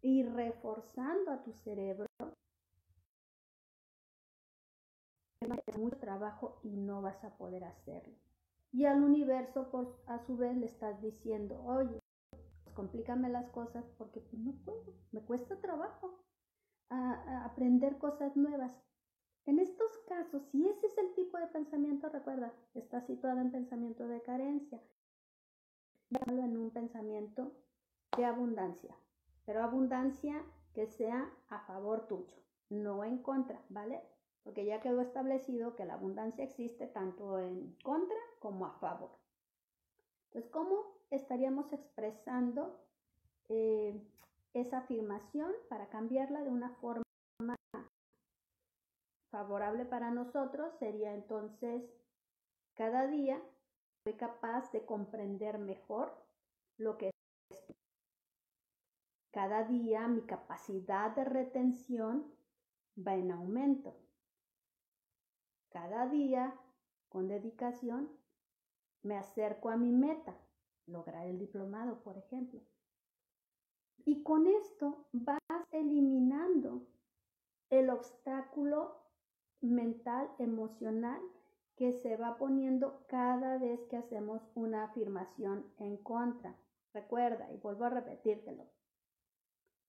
[0.01, 2.05] y reforzando a tu cerebro.
[5.41, 8.15] Es mucho trabajo y no vas a poder hacerlo.
[8.71, 11.99] Y al universo, por, a su vez, le estás diciendo, oye,
[12.63, 16.23] pues complícame las cosas porque pues, no puedo, me cuesta trabajo
[16.89, 18.71] aprender cosas nuevas.
[19.45, 24.07] En estos casos, si ese es el tipo de pensamiento, recuerda, está situado en pensamiento
[24.07, 24.81] de carencia
[26.09, 27.51] en un pensamiento
[28.15, 28.95] de abundancia,
[29.45, 30.41] pero abundancia
[30.73, 32.35] que sea a favor tuyo,
[32.69, 34.01] no en contra, ¿vale?
[34.47, 39.09] Porque ya quedó establecido que la abundancia existe tanto en contra como a favor.
[40.27, 42.79] Entonces, ¿cómo estaríamos expresando
[43.49, 44.01] eh,
[44.53, 47.03] esa afirmación para cambiarla de una forma
[49.29, 50.73] favorable para nosotros?
[50.79, 51.83] Sería entonces,
[52.73, 53.41] cada día
[54.05, 56.25] soy capaz de comprender mejor
[56.77, 57.11] lo que
[57.49, 57.75] es.
[59.33, 62.33] Cada día mi capacidad de retención
[62.97, 64.06] va en aumento.
[65.79, 66.55] Cada día,
[67.07, 68.09] con dedicación,
[69.03, 70.35] me acerco a mi meta,
[70.87, 72.61] lograr el diplomado, por ejemplo.
[74.03, 76.87] Y con esto vas eliminando
[77.69, 79.03] el obstáculo
[79.61, 81.21] mental, emocional
[81.75, 86.55] que se va poniendo cada vez que hacemos una afirmación en contra.
[86.91, 88.65] Recuerda, y vuelvo a repetírtelo,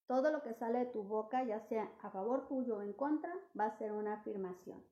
[0.07, 3.33] todo lo que sale de tu boca, ya sea a favor tuyo o en contra,
[3.59, 4.85] va a ser una afirmación.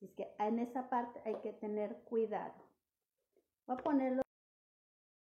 [0.00, 2.54] Es que en esa parte hay que tener cuidado.
[3.66, 4.22] Voy a ponerlo,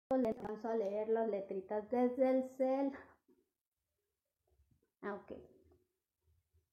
[0.10, 2.92] vamos a leer las letritas desde el cel.
[5.02, 5.34] Ah, ok.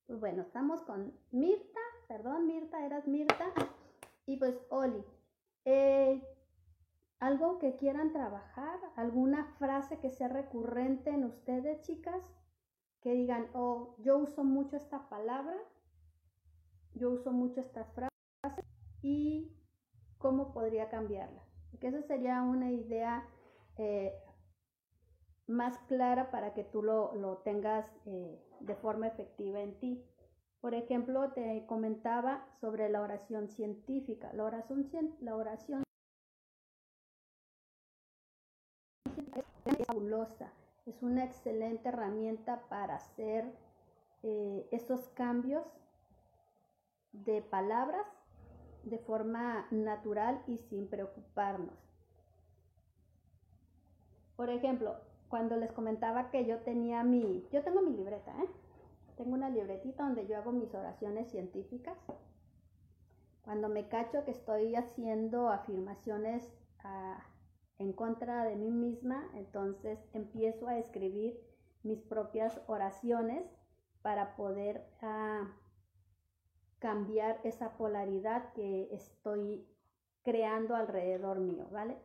[0.05, 3.51] Pues bueno, estamos con Mirta, perdón, Mirta, eras Mirta.
[4.25, 5.03] Y pues Oli.
[5.65, 6.21] Eh,
[7.19, 12.21] algo que quieran trabajar, alguna frase que sea recurrente en ustedes, chicas,
[13.01, 15.57] que digan, oh, yo uso mucho esta palabra,
[16.97, 18.65] yo uso mucho estas frases
[19.01, 19.51] y
[20.17, 21.43] cómo podría cambiarla.
[21.71, 23.27] Porque esa sería una idea
[23.77, 24.13] eh,
[25.47, 30.03] más clara para que tú lo, tengas eh, de forma efectiva en ti.
[30.61, 34.31] Por ejemplo, te comentaba sobre la oración científica.
[34.33, 35.83] La oración, la oración
[39.65, 40.51] es fabulosa,
[40.85, 43.45] es una excelente herramienta para hacer
[44.23, 45.63] eh, esos cambios
[47.25, 48.05] de palabras
[48.83, 51.75] de forma natural y sin preocuparnos.
[54.35, 54.95] Por ejemplo,
[55.29, 58.49] cuando les comentaba que yo tenía mi, yo tengo mi libreta, ¿eh?
[59.17, 61.97] Tengo una libretita donde yo hago mis oraciones científicas.
[63.41, 66.53] Cuando me cacho que estoy haciendo afirmaciones
[66.83, 67.25] a
[67.79, 71.39] en contra de mí misma, entonces empiezo a escribir
[71.83, 73.43] mis propias oraciones
[74.01, 75.47] para poder ah,
[76.79, 79.67] cambiar esa polaridad que estoy
[80.23, 81.97] creando alrededor mío, ¿vale?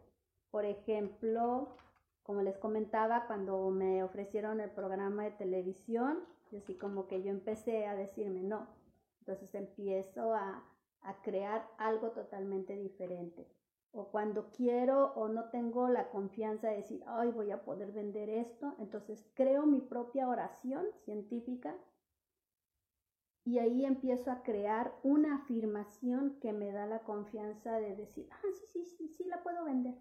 [0.51, 1.77] Por ejemplo,
[2.23, 6.21] como les comentaba, cuando me ofrecieron el programa de televisión,
[6.57, 8.69] así como que yo empecé a decirme no,
[9.21, 10.63] entonces empiezo a,
[11.01, 13.47] a crear algo totalmente diferente
[13.93, 18.31] o cuando quiero o no tengo la confianza de decir, ay, voy a poder vender
[18.31, 21.77] esto, entonces creo mi propia oración científica
[23.45, 28.41] y ahí empiezo a crear una afirmación que me da la confianza de decir, ah,
[28.53, 29.95] sí, sí, sí, sí la puedo vender,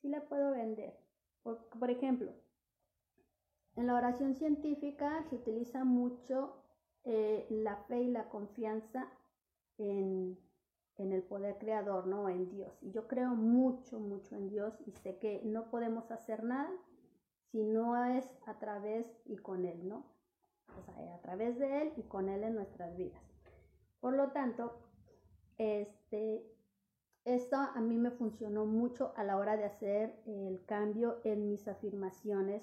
[0.00, 0.98] sí la puedo vender.
[1.42, 2.32] Por, por ejemplo,
[3.76, 6.62] en la oración científica se utiliza mucho
[7.04, 9.08] eh, la fe y la confianza
[9.78, 10.38] en
[10.96, 12.28] en el poder creador, ¿no?
[12.28, 12.72] En Dios.
[12.82, 16.70] Y yo creo mucho, mucho en Dios y sé que no podemos hacer nada
[17.50, 20.11] si no es a través y con Él, ¿no?
[20.78, 23.22] O sea, a través de Él y con Él en nuestras vidas.
[24.00, 24.72] Por lo tanto,
[25.58, 26.44] este,
[27.24, 31.68] esto a mí me funcionó mucho a la hora de hacer el cambio en mis
[31.68, 32.62] afirmaciones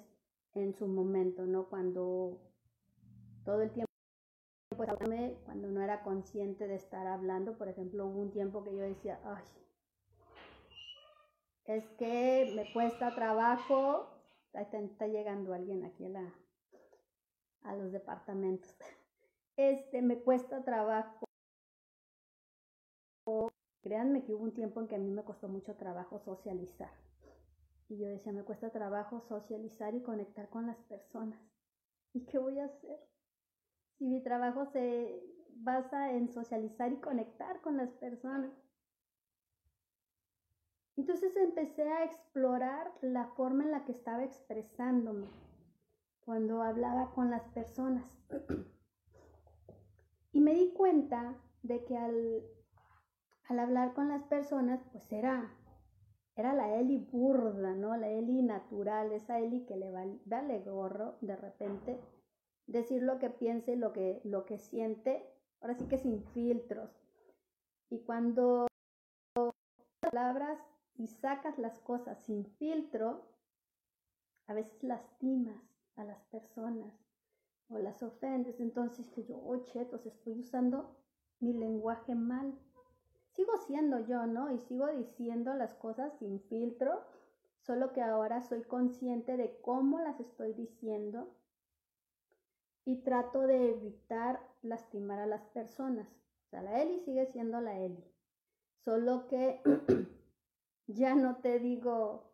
[0.53, 1.69] en su momento, ¿no?
[1.69, 2.41] Cuando
[3.45, 3.89] todo el tiempo
[4.75, 4.89] pues
[5.43, 9.19] cuando no era consciente de estar hablando, por ejemplo, hubo un tiempo que yo decía,
[9.25, 9.43] ay,
[11.65, 14.07] es que me cuesta trabajo,
[14.53, 16.33] está, llegando alguien aquí a, la,
[17.63, 18.75] a los departamentos,
[19.57, 21.25] este, me cuesta trabajo,
[23.81, 26.91] créanme que hubo un tiempo en que a mí me costó mucho trabajo socializar.
[27.87, 31.39] Y yo decía, me cuesta trabajo socializar y conectar con las personas.
[32.13, 32.99] ¿Y qué voy a hacer?
[33.99, 35.21] y mi trabajo se
[35.55, 38.51] basa en socializar y conectar con las personas.
[40.95, 45.27] Entonces empecé a explorar la forma en la que estaba expresándome
[46.29, 48.05] cuando hablaba con las personas.
[50.31, 52.43] y me di cuenta de que al,
[53.45, 55.51] al hablar con las personas, pues era,
[56.35, 57.97] era la Eli burda, ¿no?
[57.97, 61.99] La Eli natural, esa Eli que le vale gorro de repente
[62.67, 65.25] decir lo que piense, lo que, lo que siente,
[65.61, 66.91] ahora sí que sin filtros.
[67.89, 68.67] Y cuando
[69.99, 70.59] palabras
[70.95, 73.25] y sacas las cosas sin filtro,
[74.45, 76.93] a veces lastimas a las personas
[77.69, 78.59] o las ofendes.
[78.59, 80.95] Entonces que yo, oh chetos, estoy usando
[81.39, 82.57] mi lenguaje mal.
[83.33, 84.51] sigo siendo yo, ¿no?
[84.51, 87.03] Y sigo diciendo las cosas sin filtro,
[87.61, 91.35] solo que ahora soy consciente de cómo las estoy diciendo
[92.85, 96.07] y trato de evitar lastimar a las personas.
[96.07, 98.03] O sea, la Eli sigue siendo la Eli,
[98.83, 99.61] solo que
[100.87, 102.33] ya no te digo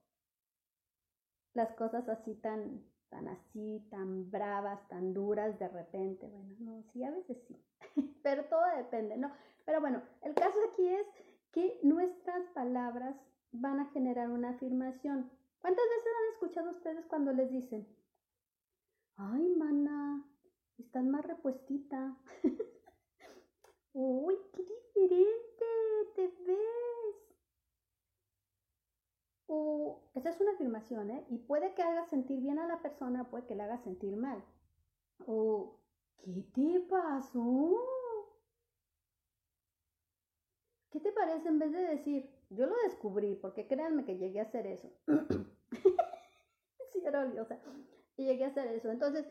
[1.53, 6.27] las cosas así tan, tan así, tan bravas, tan duras de repente.
[6.27, 7.55] Bueno, no, sí, a veces sí,
[8.23, 9.31] pero todo depende, ¿no?
[9.65, 11.07] Pero bueno, el caso aquí es
[11.51, 13.15] que nuestras palabras
[13.53, 15.31] van a generar una afirmación.
[15.59, 17.87] ¿Cuántas veces han escuchado ustedes cuando les dicen,
[19.15, 20.25] ay, mana,
[20.77, 22.17] estás más repuestita?
[23.93, 25.65] Uy, qué diferente
[26.15, 26.84] te ves.
[29.47, 31.25] O esa es una afirmación, ¿eh?
[31.29, 34.43] Y puede que haga sentir bien a la persona, puede que le haga sentir mal.
[35.27, 35.79] O,
[36.23, 37.77] ¿qué te pasó?
[40.89, 44.43] ¿Qué te parece en vez de decir, yo lo descubrí, porque créanme que llegué a
[44.43, 44.89] hacer eso?
[46.91, 47.59] sí, era odiosa.
[48.17, 48.89] Y llegué a hacer eso.
[48.89, 49.25] Entonces,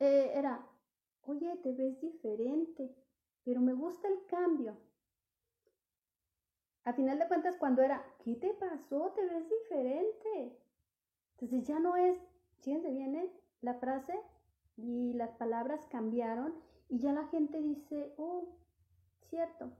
[0.00, 0.66] eh, era,
[1.26, 2.94] oye, te ves diferente,
[3.44, 4.76] pero me gusta el cambio.
[6.84, 9.12] A final de cuentas, cuando era, ¿qué te pasó?
[9.16, 10.58] Te ves diferente.
[11.32, 12.18] Entonces ya no es,
[12.60, 13.30] fíjense viene
[13.62, 14.14] la frase
[14.76, 16.54] y las palabras cambiaron
[16.88, 18.48] y ya la gente dice, oh,
[19.30, 19.72] cierto,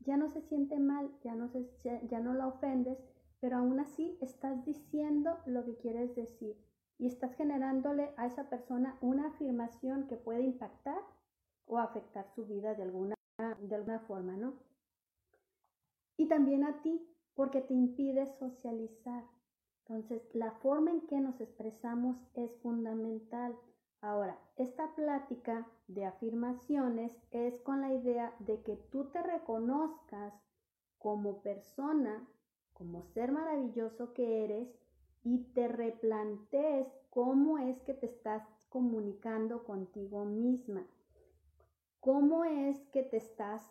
[0.00, 1.70] ya no se siente mal, ya no, se,
[2.08, 2.98] ya no la ofendes,
[3.40, 6.56] pero aún así estás diciendo lo que quieres decir
[6.98, 11.00] y estás generándole a esa persona una afirmación que puede impactar
[11.66, 13.14] o afectar su vida de alguna,
[13.60, 14.54] de alguna forma, ¿no?
[16.16, 17.00] Y también a ti,
[17.34, 19.24] porque te impide socializar.
[19.86, 23.56] Entonces, la forma en que nos expresamos es fundamental.
[24.00, 30.34] Ahora, esta plática de afirmaciones es con la idea de que tú te reconozcas
[30.98, 32.26] como persona,
[32.72, 34.68] como ser maravilloso que eres
[35.24, 40.86] y te replantees cómo es que te estás comunicando contigo misma,
[42.00, 43.62] cómo es que te estás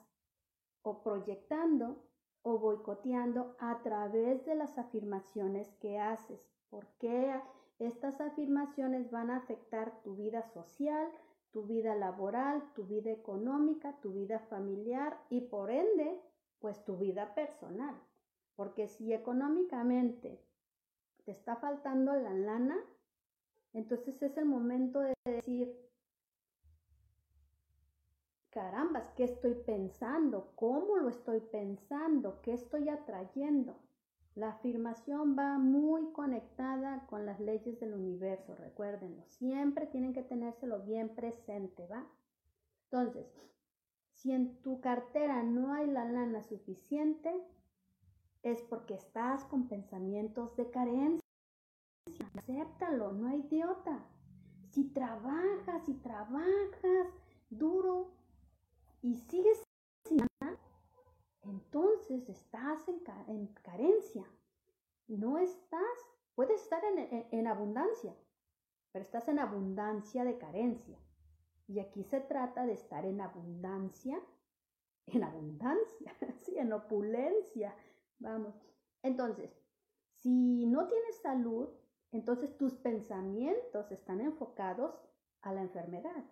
[0.84, 2.04] o proyectando
[2.44, 6.40] o boicoteando a través de las afirmaciones que haces.
[6.70, 7.40] ¿Por qué?
[7.80, 11.08] Estas afirmaciones van a afectar tu vida social,
[11.52, 16.22] tu vida laboral, tu vida económica, tu vida familiar y por ende,
[16.60, 17.96] pues tu vida personal.
[18.56, 20.40] Porque si económicamente
[21.26, 22.78] te está faltando la lana,
[23.74, 25.76] entonces es el momento de decir,
[28.52, 30.52] carambas, ¿qué estoy pensando?
[30.56, 32.42] ¿Cómo lo estoy pensando?
[32.42, 33.76] ¿Qué estoy atrayendo?
[34.36, 39.24] La afirmación va muy conectada con las leyes del universo, recuérdenlo.
[39.28, 42.06] Siempre tienen que tenérselo bien presente, ¿va?
[42.86, 43.28] Entonces,
[44.14, 47.34] si en tu cartera no hay la lana suficiente,
[48.44, 51.22] es porque estás con pensamientos de carencia.
[52.36, 54.06] Acéptalo, no hay idiota.
[54.72, 57.08] Si trabajas y trabajas
[57.50, 58.21] duro
[59.02, 59.64] y sigues
[60.06, 60.60] sin lana,
[61.42, 62.88] entonces estás
[63.28, 64.26] en, carencia.
[65.08, 65.98] No estás,
[66.36, 68.16] puedes estar en, abundancia,
[68.92, 70.98] pero estás en abundancia de carencia.
[71.68, 74.22] Y aquí se trata de estar en abundancia,
[75.08, 77.76] en abundancia, sí, en opulencia.
[78.20, 78.56] Vamos.
[79.02, 79.52] Entonces,
[80.20, 81.70] si no tienes salud,
[82.12, 84.94] entonces tus pensamientos están enfocados
[85.42, 86.24] a la enfermedad.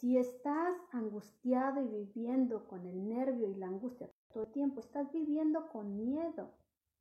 [0.00, 5.12] Si estás angustiado y viviendo con el nervio y la angustia todo el tiempo, estás
[5.12, 6.54] viviendo con miedo.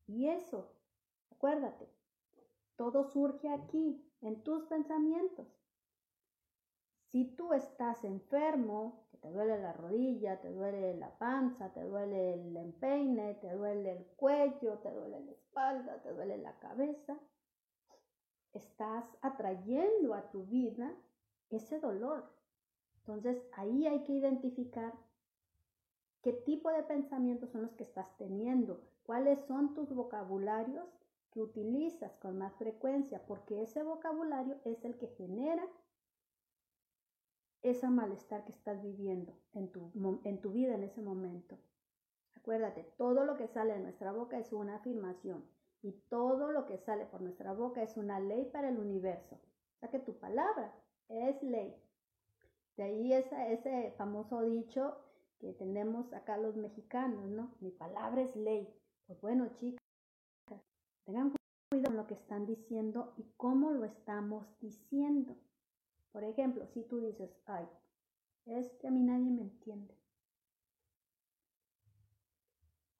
[0.05, 0.73] Y eso,
[1.31, 1.87] acuérdate,
[2.75, 5.47] todo surge aquí, en tus pensamientos.
[7.05, 12.33] Si tú estás enfermo, que te duele la rodilla, te duele la panza, te duele
[12.33, 17.17] el empeine, te duele el cuello, te duele la espalda, te duele la cabeza,
[18.51, 20.93] estás atrayendo a tu vida
[21.49, 22.38] ese dolor.
[23.09, 24.93] Entonces ahí hay que identificar
[26.21, 30.87] qué tipo de pensamientos son los que estás teniendo, cuáles son tus vocabularios
[31.31, 35.67] que utilizas con más frecuencia, porque ese vocabulario es el que genera
[37.63, 39.91] ese malestar que estás viviendo en tu,
[40.23, 41.57] en tu vida en ese momento.
[42.35, 45.43] Acuérdate, todo lo que sale de nuestra boca es una afirmación
[45.81, 49.35] y todo lo que sale por nuestra boca es una ley para el universo.
[49.35, 50.75] O sea que tu palabra
[51.07, 51.75] es ley.
[52.79, 54.95] De ahí ese famoso dicho
[55.37, 57.53] que tenemos acá los mexicanos, ¿no?
[57.59, 58.73] Mi palabra es ley.
[59.05, 59.83] Pues bueno, chicas,
[61.03, 61.33] tengan
[61.69, 65.35] cuidado con lo que están diciendo y cómo lo estamos diciendo.
[66.13, 67.67] Por ejemplo, si tú dices, ay,
[68.45, 69.93] es que a mí nadie me entiende.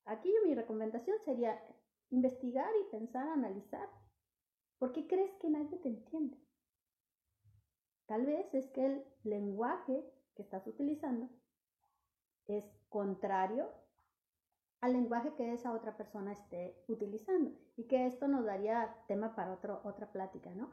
[0.08, 1.58] aquí mi recomendación sería
[2.10, 3.88] investigar y pensar, analizar.
[4.78, 6.38] ¿Por qué crees que nadie te entiende?
[8.10, 10.04] Tal vez es que el lenguaje
[10.34, 11.30] que estás utilizando
[12.48, 13.70] es contrario
[14.82, 19.54] al lenguaje que esa otra persona esté utilizando y que esto nos daría tema para
[19.54, 20.72] otro, otra plática, ¿no?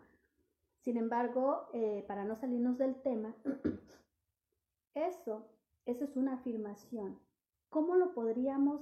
[0.78, 3.36] Sin embargo, eh, para no salirnos del tema,
[4.94, 5.46] eso,
[5.84, 7.20] eso es una afirmación.
[7.68, 8.80] ¿Cómo lo podríamos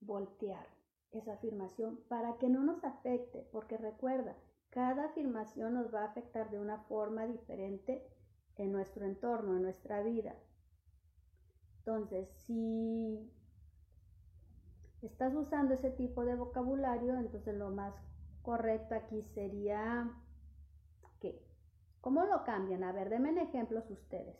[0.00, 0.66] voltear
[1.10, 3.48] esa afirmación para que no nos afecte?
[3.50, 4.36] Porque recuerda,
[4.72, 8.02] cada afirmación nos va a afectar de una forma diferente
[8.56, 10.34] en nuestro entorno, en nuestra vida.
[11.80, 13.30] Entonces, si
[15.02, 17.94] estás usando ese tipo de vocabulario, entonces lo más
[18.40, 20.10] correcto aquí sería
[21.20, 21.44] ¿qué?
[22.00, 22.82] ¿Cómo lo cambian?
[22.82, 24.38] A ver, denme ejemplos ustedes.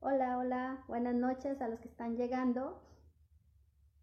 [0.00, 2.82] Hola, hola, buenas noches a los que están llegando.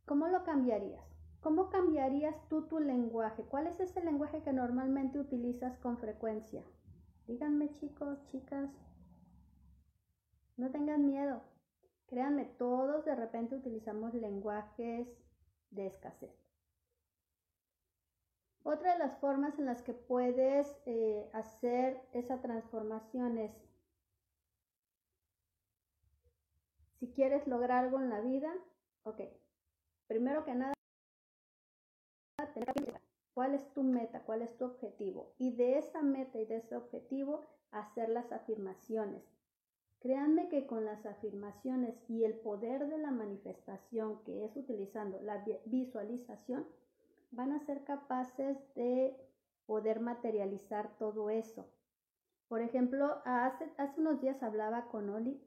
[0.06, 1.11] ¿Cómo lo cambiarías?
[1.42, 3.44] ¿Cómo cambiarías tú tu lenguaje?
[3.44, 6.64] ¿Cuál es ese lenguaje que normalmente utilizas con frecuencia?
[7.26, 8.70] Díganme chicos, chicas,
[10.56, 11.42] no tengan miedo.
[12.06, 15.08] Créanme, todos de repente utilizamos lenguajes
[15.72, 16.30] de escasez.
[18.64, 23.52] Otra de las formas en las que puedes eh, hacer esa transformación es,
[27.00, 28.54] si quieres lograr algo en la vida,
[29.04, 29.22] ok,
[30.08, 30.74] primero que nada,
[33.34, 36.76] cuál es tu meta, cuál es tu objetivo y de esa meta y de ese
[36.76, 39.24] objetivo hacer las afirmaciones.
[40.00, 45.46] Créanme que con las afirmaciones y el poder de la manifestación que es utilizando la
[45.66, 46.66] visualización,
[47.32, 49.16] van a ser capaces de
[49.66, 51.70] poder materializar todo eso.
[52.48, 55.42] Por ejemplo, hace, hace unos días hablaba con Oli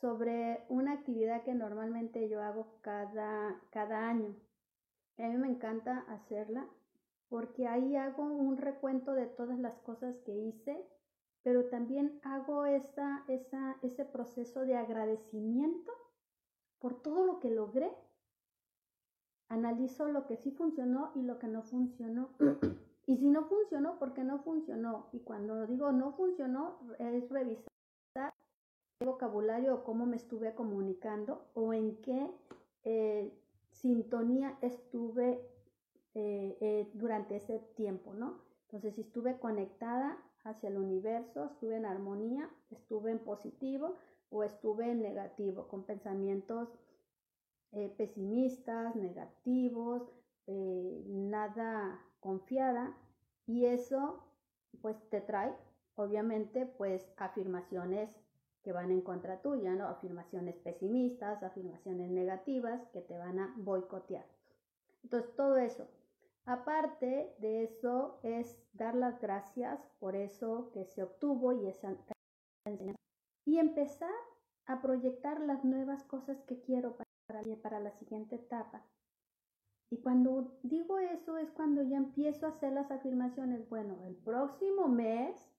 [0.00, 4.36] sobre una actividad que normalmente yo hago cada, cada año.
[5.18, 6.66] A mí me encanta hacerla
[7.28, 10.86] porque ahí hago un recuento de todas las cosas que hice
[11.42, 13.24] pero también hago esa,
[13.82, 15.92] ese proceso de agradecimiento
[16.78, 17.90] por todo lo que logré.
[19.48, 22.30] Analizo lo que sí funcionó y lo que no funcionó.
[23.06, 25.08] y si no funcionó, ¿por qué no funcionó?
[25.12, 27.64] Y cuando digo no funcionó, es revisar
[29.00, 32.30] el vocabulario o cómo me estuve comunicando o en qué
[32.84, 33.32] eh,
[33.80, 35.40] sintonía estuve
[36.14, 38.42] eh, eh, durante ese tiempo, ¿no?
[38.64, 43.96] Entonces, si estuve conectada hacia el universo, estuve en armonía, estuve en positivo
[44.30, 46.68] o estuve en negativo, con pensamientos
[47.72, 50.10] eh, pesimistas, negativos,
[50.46, 52.96] nada confiada
[53.46, 54.24] y eso
[54.80, 55.54] pues te trae
[55.94, 58.08] obviamente pues afirmaciones
[58.62, 59.86] que van en contra tuya, ¿no?
[59.88, 64.26] Afirmaciones pesimistas, afirmaciones negativas que te van a boicotear.
[65.02, 65.88] Entonces todo eso
[66.48, 71.94] Aparte de eso es dar las gracias por eso que se obtuvo y esa
[72.64, 72.98] enseñanza.
[73.44, 74.14] Y empezar
[74.64, 78.82] a proyectar las nuevas cosas que quiero para, para la siguiente etapa.
[79.90, 83.68] Y cuando digo eso es cuando ya empiezo a hacer las afirmaciones.
[83.68, 85.52] Bueno, el próximo mes,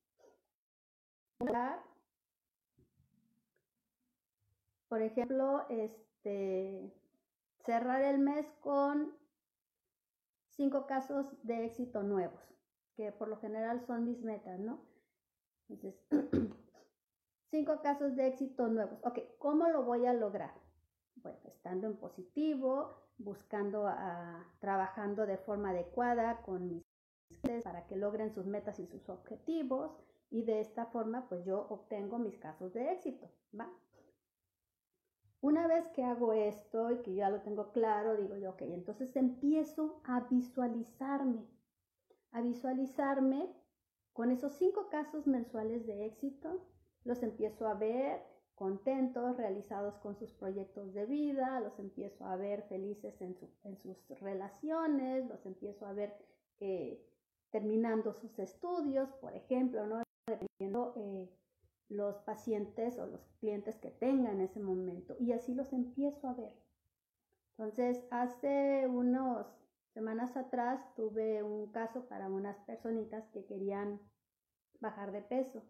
[4.89, 6.91] por ejemplo, este,
[7.63, 9.15] cerrar el mes con
[10.49, 12.41] cinco casos de éxito nuevos,
[12.95, 14.83] que por lo general son mis metas, ¿no?
[15.69, 16.03] Entonces,
[17.51, 18.99] cinco casos de éxito nuevos.
[19.03, 20.53] Ok, ¿cómo lo voy a lograr?
[21.15, 26.83] Bueno, estando en positivo, buscando, a, trabajando de forma adecuada con mis
[27.27, 29.95] clientes para que logren sus metas y sus objetivos
[30.31, 33.69] y de esta forma pues yo obtengo mis casos de éxito, ¿va?
[35.41, 39.15] Una vez que hago esto y que ya lo tengo claro, digo yo, ok, entonces
[39.15, 41.45] empiezo a visualizarme,
[42.31, 43.49] a visualizarme
[44.11, 46.65] con esos cinco casos mensuales de éxito,
[47.05, 48.21] los empiezo a ver
[48.55, 53.37] contentos, realizados con sus proyectos de vida, los empiezo a ver felices en,
[53.77, 56.13] sus relaciones, los empiezo a ver
[57.49, 60.03] terminando sus estudios, por ejemplo, ¿no?
[60.27, 61.29] Dependiendo eh,
[61.89, 66.33] los pacientes o los clientes que tenga en ese momento y así los empiezo a
[66.33, 66.53] ver.
[67.57, 69.45] Entonces, hace unas
[69.93, 73.99] semanas atrás tuve un caso para unas personitas que querían
[74.79, 75.63] bajar de peso.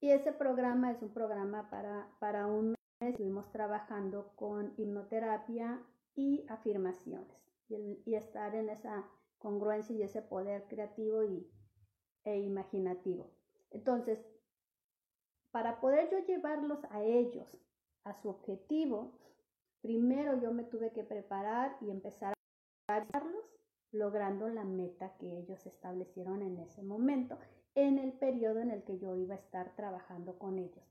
[0.00, 2.78] Y ese programa es un programa para, para un mes.
[3.00, 5.80] Estuvimos trabajando con hipnoterapia
[6.14, 7.38] y afirmaciones
[7.68, 11.48] y, estar en esa congruencia y ese poder creativo y,
[12.24, 13.30] e imaginativo.
[13.70, 14.18] Entonces,
[15.50, 17.56] para poder yo llevarlos a ellos,
[18.04, 19.12] a su objetivo,
[19.80, 22.34] primero yo me tuve que preparar y empezar
[22.88, 23.44] a hacerlos,
[23.90, 27.38] logrando la meta que ellos establecieron en ese momento,
[27.74, 30.84] en el periodo en el que yo iba a estar trabajando con ellos.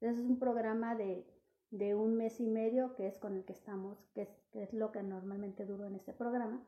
[0.00, 1.26] Ese es un programa de,
[1.70, 4.72] de, un mes y medio que es con el que estamos, que es, que es
[4.72, 6.64] lo que normalmente duro en este programa.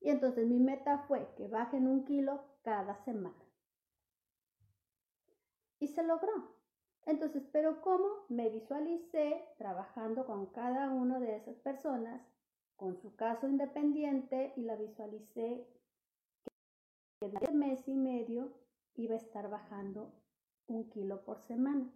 [0.00, 3.43] Y entonces mi meta fue que bajen un kilo cada semana.
[5.84, 6.56] Y se logró.
[7.04, 12.22] Entonces, pero ¿cómo me visualicé trabajando con cada una de esas personas
[12.76, 15.68] con su caso independiente y la visualicé
[17.20, 18.54] que en el mes y medio
[18.94, 20.10] iba a estar bajando
[20.68, 21.92] un kilo por semana.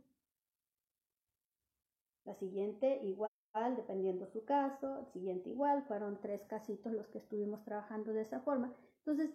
[2.26, 3.30] La siguiente igual,
[3.74, 8.40] dependiendo su caso, el siguiente igual, fueron tres casitos los que estuvimos trabajando de esa
[8.40, 8.70] forma.
[8.98, 9.30] Entonces,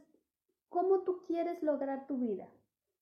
[0.70, 2.48] ¿cómo tú quieres lograr tu vida?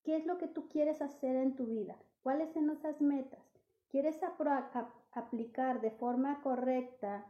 [0.03, 1.95] ¿Qué es lo que tú quieres hacer en tu vida?
[2.23, 3.39] ¿Cuáles son esas metas?
[3.89, 4.19] ¿Quieres
[5.11, 7.25] aplicar de forma correcta,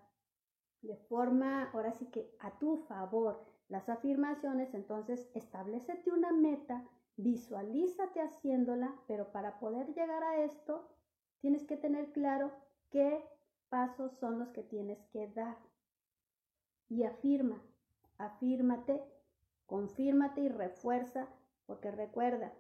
[0.82, 4.74] de forma, ahora sí que a tu favor, las afirmaciones?
[4.74, 10.88] Entonces, establecete una meta, visualízate haciéndola, pero para poder llegar a esto,
[11.40, 12.52] tienes que tener claro
[12.90, 13.26] qué
[13.70, 15.58] pasos son los que tienes que dar.
[16.90, 17.62] Y afirma,
[18.18, 19.04] afírmate,
[19.66, 21.28] confírmate y refuerza,
[21.66, 22.54] porque recuerda,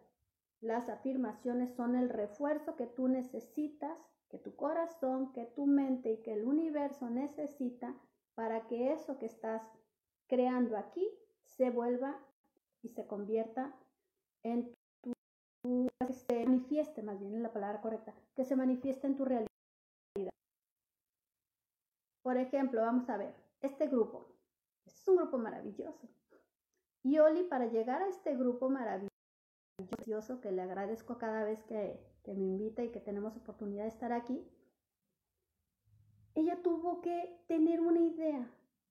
[0.61, 3.97] las afirmaciones son el refuerzo que tú necesitas,
[4.29, 7.95] que tu corazón, que tu mente y que el universo necesita
[8.35, 9.61] para que eso que estás
[10.27, 11.05] creando aquí
[11.43, 12.17] se vuelva
[12.83, 13.75] y se convierta
[14.43, 15.13] en tu,
[16.09, 19.47] se manifieste, más bien la palabra correcta, que se manifieste en tu realidad.
[22.23, 24.27] Por ejemplo, vamos a ver, este grupo,
[24.85, 26.07] es un grupo maravilloso.
[27.03, 29.10] Y Oli, para llegar a este grupo maravilloso,
[30.41, 34.11] que le agradezco cada vez que, que me invita y que tenemos oportunidad de estar
[34.11, 34.43] aquí,
[36.35, 38.49] ella tuvo que tener una idea,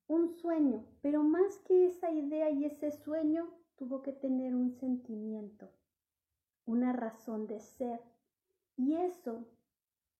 [0.09, 5.71] un sueño, pero más que esa idea y ese sueño, tuvo que tener un sentimiento,
[6.67, 8.01] una razón de ser.
[8.77, 9.47] Y eso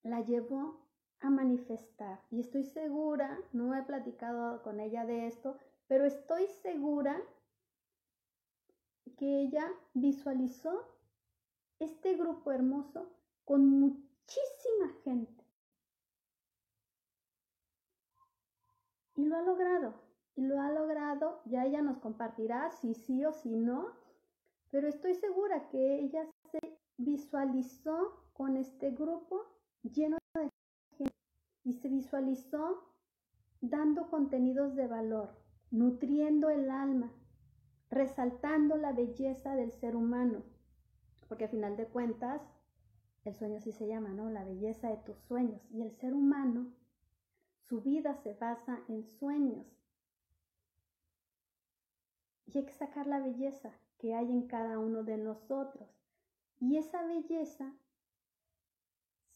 [0.03, 0.81] la llevó
[1.21, 2.23] a manifestar.
[2.31, 5.59] Y estoy segura, no he platicado con ella de esto,
[5.89, 7.21] pero estoy segura
[9.17, 10.87] que ella visualizó
[11.79, 13.11] este grupo hermoso
[13.45, 15.45] con muchísima gente.
[19.17, 19.95] Y lo ha logrado.
[20.37, 21.43] Y lo ha logrado.
[21.45, 23.89] Ya ella nos compartirá si sí o si no.
[24.71, 29.45] Pero estoy segura que ella se visualizó con este grupo
[29.83, 30.49] lleno de
[30.97, 31.15] gente.
[31.65, 32.91] Y se visualizó
[33.61, 35.37] dando contenidos de valor,
[35.71, 37.13] nutriendo el alma,
[37.91, 40.43] resaltando la belleza del ser humano,
[41.29, 42.41] porque al final de cuentas,
[43.25, 44.31] el sueño así se llama, ¿no?
[44.31, 45.61] La belleza de tus sueños.
[45.71, 46.73] Y el ser humano,
[47.69, 49.67] su vida se basa en sueños.
[52.47, 55.89] Y hay que sacar la belleza que hay en cada uno de nosotros.
[56.59, 57.73] Y esa belleza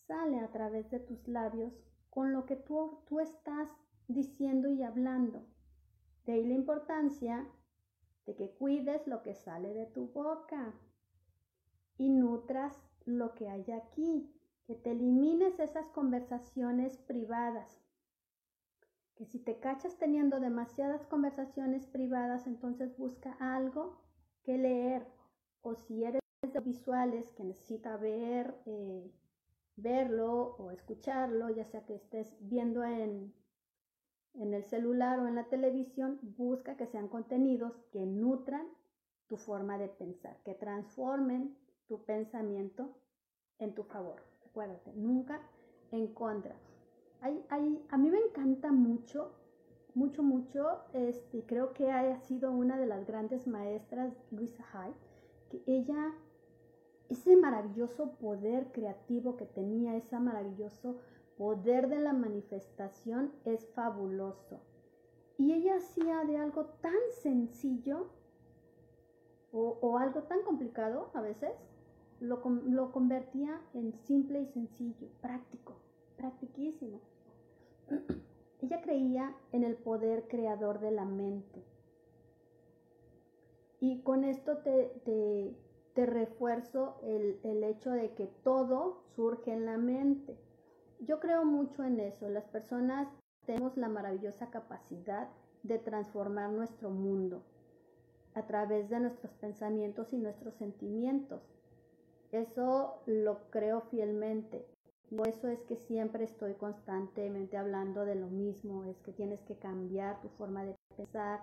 [0.07, 1.73] sale a través de tus labios
[2.11, 3.69] con lo que tú, tú estás
[4.09, 5.45] diciendo y hablando.
[6.25, 7.47] De ahí la importancia
[8.27, 10.75] de que cuides lo que sale de tu boca
[11.99, 14.31] y nutras lo que hay aquí,
[14.67, 17.81] que te elimines esas conversaciones privadas.
[19.15, 24.01] Que si te cachas teniendo demasiadas conversaciones privadas, entonces busca algo
[24.43, 25.07] que leer.
[25.63, 29.11] O si eres de visuales que necesita ver, eh,
[29.77, 33.33] verlo o escucharlo, ya sea que estés viendo en,
[34.35, 38.67] en el celular o en la televisión, busca que sean contenidos que nutran
[39.29, 41.57] tu forma de pensar, que transformen
[41.87, 42.95] tu pensamiento
[43.59, 44.23] en tu favor.
[44.47, 45.41] Acuérdate, nunca
[45.91, 46.55] en contra.
[47.21, 49.33] Hay, hay, a mí me encanta mucho,
[49.95, 54.93] mucho, mucho, este, creo que haya sido una de las grandes maestras, Luisa Hay,
[55.51, 56.13] que ella,
[57.09, 60.99] ese maravilloso poder creativo que tenía, ese maravilloso
[61.37, 64.61] poder de la manifestación es fabuloso.
[65.37, 68.09] Y ella hacía de algo tan sencillo
[69.57, 71.53] o, algo tan complicado a veces,
[72.19, 75.77] lo, lo, convertía en simple y sencillo, práctico,
[76.17, 77.01] practiquísimo.
[78.63, 81.63] ella creía en el poder creador de la mente.
[83.79, 85.55] Y con esto te,
[85.95, 90.37] te, refuerzo el, el hecho de que todo surge en la mente.
[91.07, 92.29] Yo creo mucho en eso.
[92.31, 93.09] Las personas
[93.45, 95.29] tenemos la maravillosa capacidad
[95.63, 97.43] de transformar nuestro mundo
[98.35, 101.43] a través de nuestros pensamientos y nuestros sentimientos.
[102.33, 104.67] Eso lo creo fielmente.
[105.11, 109.57] No eso es que siempre estoy constantemente hablando de lo mismo, es que tienes que
[109.57, 111.41] cambiar tu forma de pensar,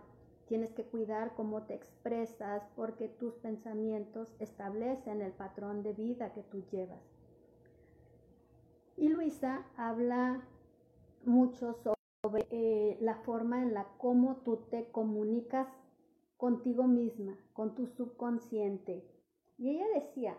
[0.47, 6.41] tienes que cuidar cómo te expresas porque tus pensamientos establecen el patrón de vida que
[6.41, 7.10] tú llevas.
[9.01, 10.47] Y Luisa habla
[11.25, 15.67] mucho sobre eh, la forma en la cómo tú te comunicas
[16.37, 19.03] contigo misma, con tu subconsciente.
[19.57, 20.37] Y ella decía,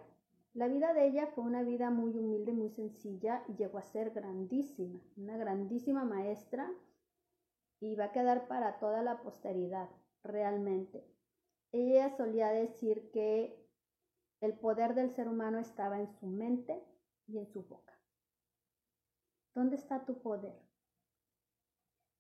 [0.55, 4.13] la vida de ella fue una vida muy humilde, muy sencilla y llegó a ser
[4.13, 6.71] grandísima, una grandísima maestra
[7.81, 9.89] y va a quedar para toda la posteridad,
[10.23, 11.05] realmente.
[11.73, 13.61] Ella solía decir que
[14.41, 16.81] el poder del ser humano estaba en su mente
[17.27, 17.92] y en su boca.
[19.55, 20.59] ¿Dónde está tu poder?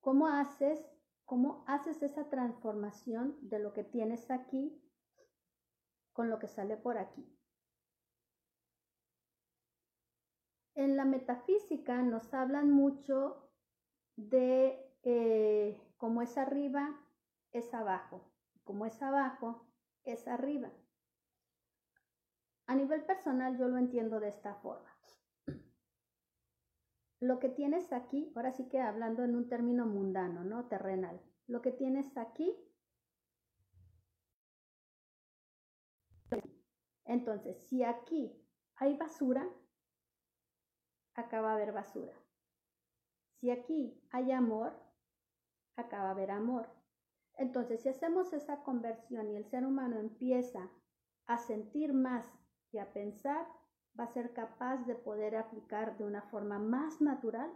[0.00, 0.84] ¿Cómo haces,
[1.24, 4.82] cómo haces esa transformación de lo que tienes aquí
[6.12, 7.26] con lo que sale por aquí?
[10.74, 13.50] En la metafísica nos hablan mucho
[14.16, 16.98] de eh, cómo es arriba,
[17.52, 18.30] es abajo.
[18.64, 19.66] Como es abajo,
[20.04, 20.70] es arriba.
[22.66, 24.91] A nivel personal yo lo entiendo de esta forma.
[27.22, 30.66] Lo que tienes aquí, ahora sí que hablando en un término mundano, ¿no?
[30.66, 31.22] Terrenal.
[31.46, 32.52] Lo que tienes aquí.
[37.04, 38.36] Entonces, si aquí
[38.74, 39.48] hay basura,
[41.14, 42.12] acá va a haber basura.
[43.38, 44.72] Si aquí hay amor,
[45.76, 46.68] acá va a haber amor.
[47.34, 50.68] Entonces, si hacemos esa conversión y el ser humano empieza
[51.26, 52.26] a sentir más
[52.72, 53.46] y a pensar,
[53.98, 57.50] va a ser capaz de poder aplicar de una forma más natural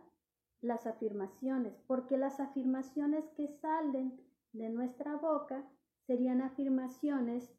[0.60, 4.20] las afirmaciones, porque las afirmaciones que salen
[4.52, 5.64] de nuestra boca
[6.06, 7.52] serían afirmaciones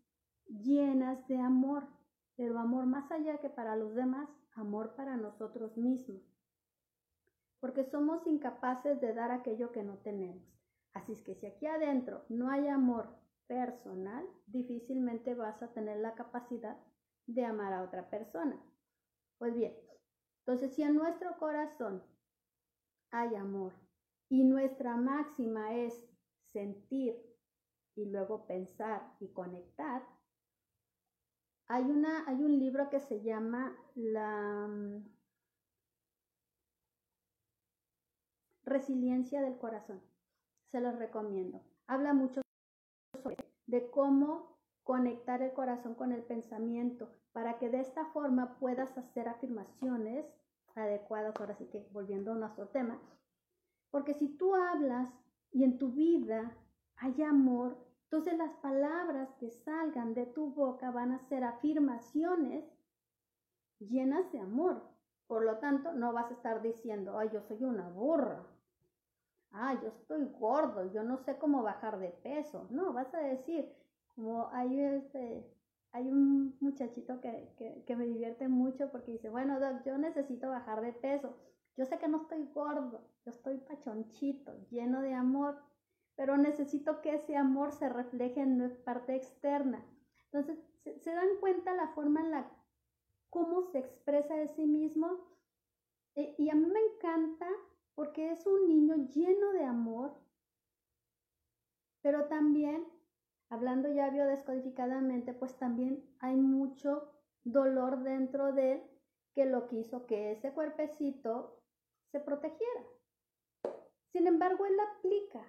[0.48, 1.88] llenas de amor,
[2.36, 6.22] pero amor más allá que para los demás, amor para nosotros mismos,
[7.60, 10.44] porque somos incapaces de dar aquello que no tenemos.
[10.94, 13.16] Así es que si aquí adentro no hay amor
[13.48, 16.78] personal, difícilmente vas a tener la capacidad
[17.28, 18.60] de amar a otra persona.
[19.38, 19.76] Pues bien,
[20.40, 22.04] entonces si en nuestro corazón
[23.12, 23.74] hay amor
[24.30, 25.94] y nuestra máxima es
[26.46, 27.16] sentir
[27.96, 30.04] y luego pensar y conectar,
[31.68, 35.04] hay, una, hay un libro que se llama La mm,
[38.64, 40.02] Resiliencia del Corazón.
[40.72, 41.62] Se los recomiendo.
[41.88, 42.42] Habla mucho
[43.14, 44.57] sobre de cómo
[44.88, 50.26] conectar el corazón con el pensamiento para que de esta forma puedas hacer afirmaciones
[50.76, 52.98] adecuadas, ahora sí que volviendo a nuestro tema,
[53.92, 55.14] porque si tú hablas
[55.52, 56.56] y en tu vida
[56.96, 62.64] hay amor, entonces las palabras que salgan de tu boca van a ser afirmaciones
[63.80, 64.82] llenas de amor.
[65.28, 68.48] Por lo tanto, no vas a estar diciendo, ay, yo soy una burra,
[69.52, 72.68] ay, yo estoy gordo, yo no sé cómo bajar de peso.
[72.70, 73.70] No, vas a decir,
[74.18, 75.46] como hay este,
[75.92, 80.82] hay un muchachito que, que, me divierte mucho porque dice, bueno, Doc, yo necesito bajar
[80.82, 81.38] de peso.
[81.76, 85.62] Yo sé que no estoy gordo, yo estoy pachonchito, lleno de amor,
[86.16, 89.86] pero necesito que ese amor se refleje en mi parte externa.
[90.26, 92.52] Entonces, ¿se, dan cuenta la forma en la
[93.30, 95.28] cómo se expresa de sí mismo?
[96.16, 97.48] E, y a mí me encanta
[97.94, 100.18] porque es un niño lleno de amor,
[102.02, 102.97] pero también
[103.50, 107.12] hablando ya biodescodificadamente, pues también hay mucho
[107.44, 108.84] dolor dentro de él
[109.34, 111.62] que lo que hizo que ese cuerpecito
[112.12, 112.84] se protegiera.
[114.12, 115.46] Sin embargo, él aplica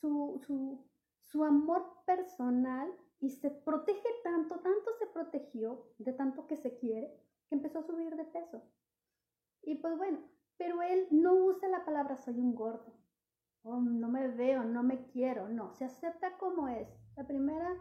[0.00, 0.86] su, su,
[1.20, 7.14] su amor personal y se protege tanto, tanto se protegió de tanto que se quiere,
[7.48, 8.62] que empezó a subir de peso.
[9.62, 10.18] Y pues bueno,
[10.56, 12.94] pero él no usa la palabra soy un gordo,
[13.62, 16.88] o no me veo, no me quiero, no, se acepta como es.
[17.20, 17.76] La primera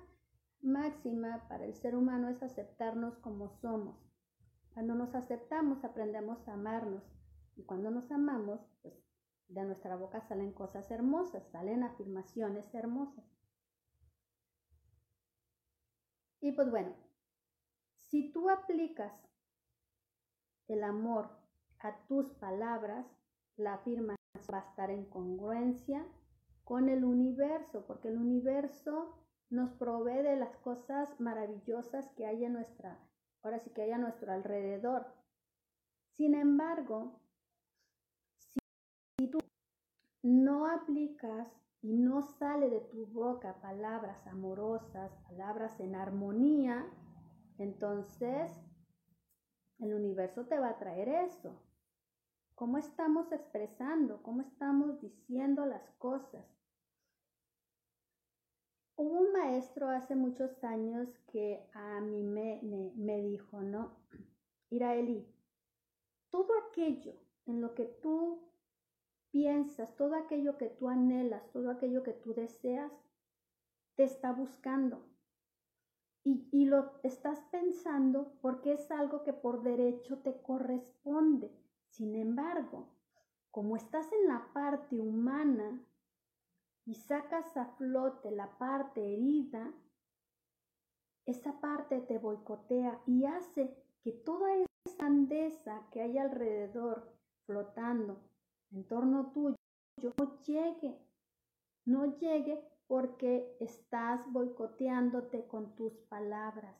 [0.59, 3.95] máxima para el ser humano es aceptarnos como somos.
[4.73, 7.05] Cuando nos aceptamos, aprendemos a amarnos.
[7.55, 8.93] Y cuando nos amamos, pues
[9.47, 13.23] de nuestra boca salen cosas hermosas, salen afirmaciones hermosas.
[16.41, 16.93] Y pues bueno,
[18.09, 19.13] si tú aplicas
[20.67, 21.29] el amor
[21.79, 23.05] a tus palabras,
[23.55, 24.17] la afirmación
[24.53, 26.05] va a estar en congruencia
[26.65, 29.15] con el universo, porque el universo
[29.49, 32.99] nos provee de las cosas maravillosas que hay en nuestra,
[33.43, 35.07] ahora sí que hay a nuestro alrededor.
[36.17, 37.19] Sin embargo,
[39.17, 39.39] si tú
[40.23, 41.47] no aplicas
[41.81, 46.85] y no sale de tu boca palabras amorosas, palabras en armonía,
[47.57, 48.51] entonces
[49.79, 51.63] el universo te va a traer eso.
[52.55, 56.58] cómo estamos expresando, cómo estamos diciendo las cosas.
[59.01, 62.59] Hubo un maestro hace muchos años que a mí me,
[62.97, 63.95] me, dijo, ¿no?
[64.71, 65.25] Iraeli,
[66.29, 67.13] todo aquello
[67.45, 68.41] en lo que tú
[69.31, 72.91] piensas, todo aquello que tú anhelas, todo aquello que tú deseas,
[73.95, 75.07] te está buscando.
[76.25, 81.49] Y, y, lo estás pensando porque es algo que por derecho te corresponde.
[81.87, 82.89] Sin embargo,
[83.49, 85.85] como estás en la parte humana
[86.85, 89.73] y sacas a flote la parte herida,
[91.25, 97.13] esa parte te boicotea y hace que toda esa grandeza que hay alrededor
[97.45, 98.21] flotando
[98.71, 99.55] en torno tuyo
[100.17, 100.97] no llegue,
[101.85, 106.75] no llegue porque estás boicoteándote con tus palabras,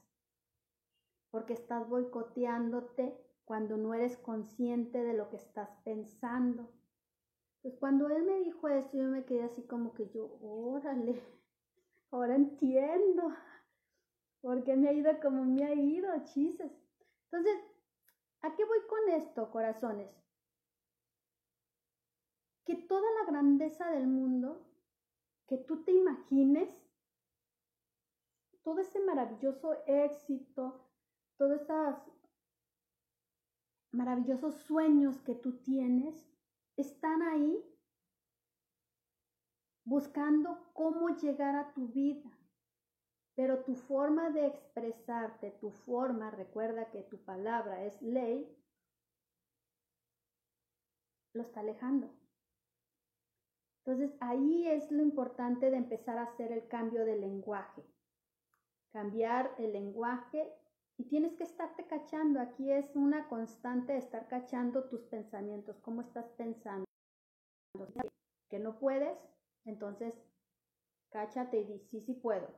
[1.30, 6.72] porque estás boicoteándote cuando no eres consciente de lo que estás pensando,
[7.62, 11.22] pues cuando él me dijo esto, yo me quedé así como que yo, órale,
[12.12, 13.34] ahora entiendo
[14.42, 16.72] por qué me ha ido como me ha ido, chises.
[17.26, 17.60] Entonces,
[18.42, 20.10] ¿a qué voy con esto, corazones?
[22.66, 24.66] Que toda la grandeza del mundo,
[25.48, 26.70] que tú te imagines,
[28.64, 30.86] todo ese maravilloso éxito,
[31.38, 31.96] todos esos
[33.92, 36.29] maravillosos sueños que tú tienes,
[36.82, 37.64] están ahí
[39.84, 42.30] buscando cómo llegar a tu vida.
[43.36, 48.56] Pero tu forma de expresarte, tu forma, recuerda que tu palabra es ley,
[51.34, 52.14] lo está alejando.
[53.86, 57.84] Entonces ahí es lo importante de empezar a hacer el cambio de lenguaje.
[58.92, 60.54] Cambiar el lenguaje
[61.00, 62.42] y tienes que estarte cachando.
[62.42, 66.84] Aquí es una constante estar cachando tus pensamientos, cómo estás pensando.
[68.50, 69.18] Que no puedes,
[69.64, 70.14] entonces
[71.10, 72.50] cáchate y di, sí, sí puedo.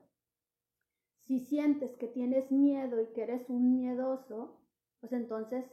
[1.19, 4.59] Si sientes que tienes miedo y que eres un miedoso,
[5.01, 5.69] pues entonces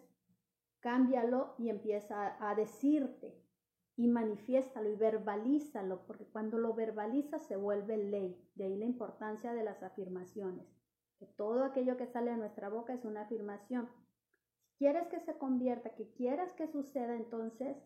[0.81, 3.43] cámbialo y empieza a decirte
[3.97, 8.47] y manifiéstalo y verbalízalo, porque cuando lo verbalizas se vuelve ley.
[8.57, 10.78] De ahí la importancia de las afirmaciones
[11.19, 13.89] que todo aquello que sale de nuestra boca es una afirmación.
[14.62, 17.77] Si quieres que se convierta, que quieras que suceda, entonces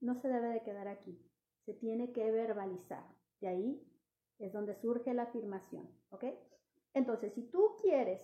[0.00, 1.18] no se debe de quedar aquí,
[1.64, 3.04] se tiene que verbalizar.
[3.40, 3.86] De ahí
[4.38, 6.24] es donde surge la afirmación, ¿ok?
[6.94, 8.20] Entonces, si tú quieres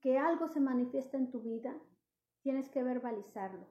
[0.00, 1.74] que algo se manifieste en tu vida,
[2.42, 3.66] tienes que verbalizarlo.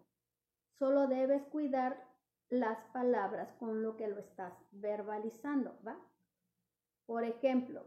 [0.80, 2.10] Solo debes cuidar
[2.50, 6.00] las palabras con lo que lo estás verbalizando, ¿va?
[7.12, 7.86] Por ejemplo,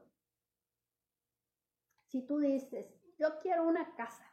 [2.09, 4.31] si tú dices, yo quiero una casa,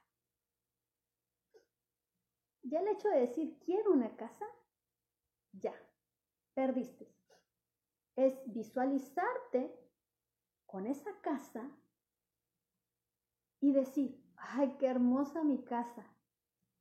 [2.64, 4.46] ya el hecho de decir quiero una casa,
[5.54, 5.74] ya,
[6.54, 7.10] perdiste.
[8.18, 9.74] Es visualizarte
[10.66, 11.72] con esa casa
[13.62, 16.06] y decir, ay, qué hermosa mi casa.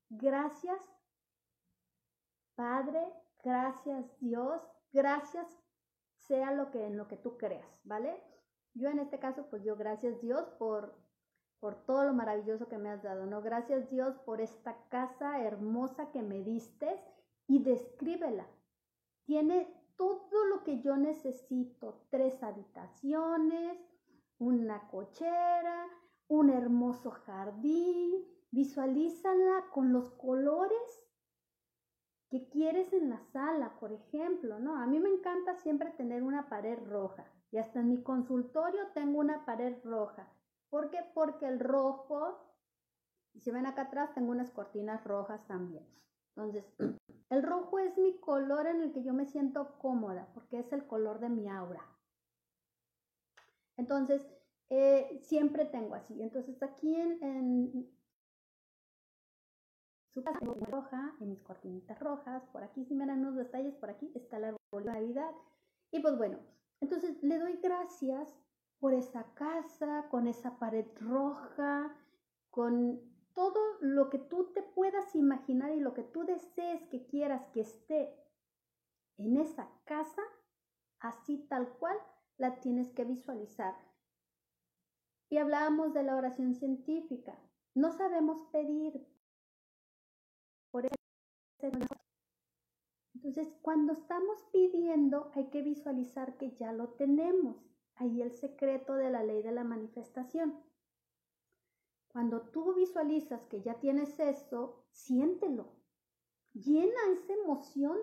[0.09, 0.83] Gracias,
[2.57, 3.07] Padre,
[3.45, 5.60] gracias Dios, gracias
[6.31, 8.22] sea lo que en lo que tú creas, ¿vale?
[8.74, 10.95] Yo en este caso, pues yo gracias Dios por,
[11.59, 13.43] por todo lo maravilloso que me has dado, ¿no?
[13.43, 17.03] Gracias Dios por esta casa hermosa que me diste
[17.49, 18.47] y descríbela.
[19.24, 23.76] Tiene todo lo que yo necesito, tres habitaciones,
[24.39, 25.89] una cochera,
[26.28, 31.03] un hermoso jardín, visualízala con los colores
[32.31, 34.76] que quieres en la sala, por ejemplo, ¿no?
[34.76, 39.18] A mí me encanta siempre tener una pared roja y hasta en mi consultorio tengo
[39.18, 40.28] una pared roja.
[40.70, 40.99] ¿Por qué?
[41.12, 42.39] Porque el rojo,
[43.41, 45.85] si ven acá atrás, tengo unas cortinas rojas también.
[46.37, 46.64] Entonces,
[47.31, 50.87] el rojo es mi color en el que yo me siento cómoda porque es el
[50.87, 51.85] color de mi aura.
[53.76, 54.24] Entonces,
[54.68, 56.22] eh, siempre tengo así.
[56.22, 57.91] Entonces, aquí en
[60.13, 63.91] su casa roja, en mis cortinitas rojas, por aquí si me dan unos detalles, por
[63.91, 64.85] aquí está la árbol.
[65.93, 66.39] Y pues bueno,
[66.81, 68.37] entonces le doy gracias
[68.79, 71.95] por esa casa, con esa pared roja,
[72.51, 73.01] con
[73.35, 77.61] todo lo que tú te puedas imaginar y lo que tú desees que quieras que
[77.61, 78.17] esté
[79.19, 80.23] en esa casa,
[80.99, 81.97] así tal cual
[82.39, 83.75] la tienes que visualizar.
[85.29, 87.39] Y hablábamos de la oración científica.
[87.75, 89.07] No sabemos pedir,
[93.15, 97.57] entonces, cuando estamos pidiendo, hay que visualizar que ya lo tenemos.
[97.97, 100.59] Ahí el secreto de la ley de la manifestación.
[102.09, 105.69] Cuando tú visualizas que ya tienes eso, siéntelo.
[106.55, 107.99] Llena esa emoción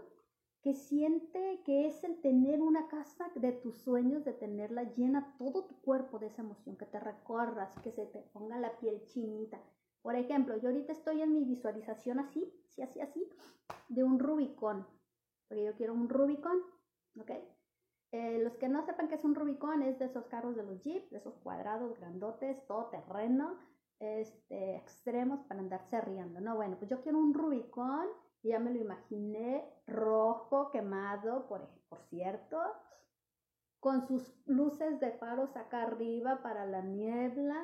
[0.62, 5.66] que siente que es el tener una casa de tus sueños, de tenerla llena todo
[5.66, 9.60] tu cuerpo de esa emoción, que te recorras, que se te ponga la piel chinita.
[10.08, 13.30] Por ejemplo, yo ahorita estoy en mi visualización así, así, así, así,
[13.90, 14.88] de un Rubicón,
[15.50, 16.62] porque yo quiero un Rubicón,
[17.20, 17.32] ¿ok?
[18.14, 20.82] Eh, los que no sepan qué es un Rubicón, es de esos carros de los
[20.82, 23.58] Jeep, de esos cuadrados grandotes, todo terreno,
[24.00, 26.56] este, extremos para andarse riendo, ¿no?
[26.56, 28.08] Bueno, pues yo quiero un Rubicón,
[28.44, 32.58] ya me lo imaginé, rojo, quemado, por, por cierto,
[33.82, 37.62] con sus luces de faros acá arriba para la niebla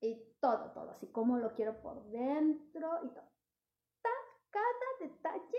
[0.00, 3.30] y todo, todo, así como lo quiero por dentro y todo.
[4.50, 5.58] Cada detalle,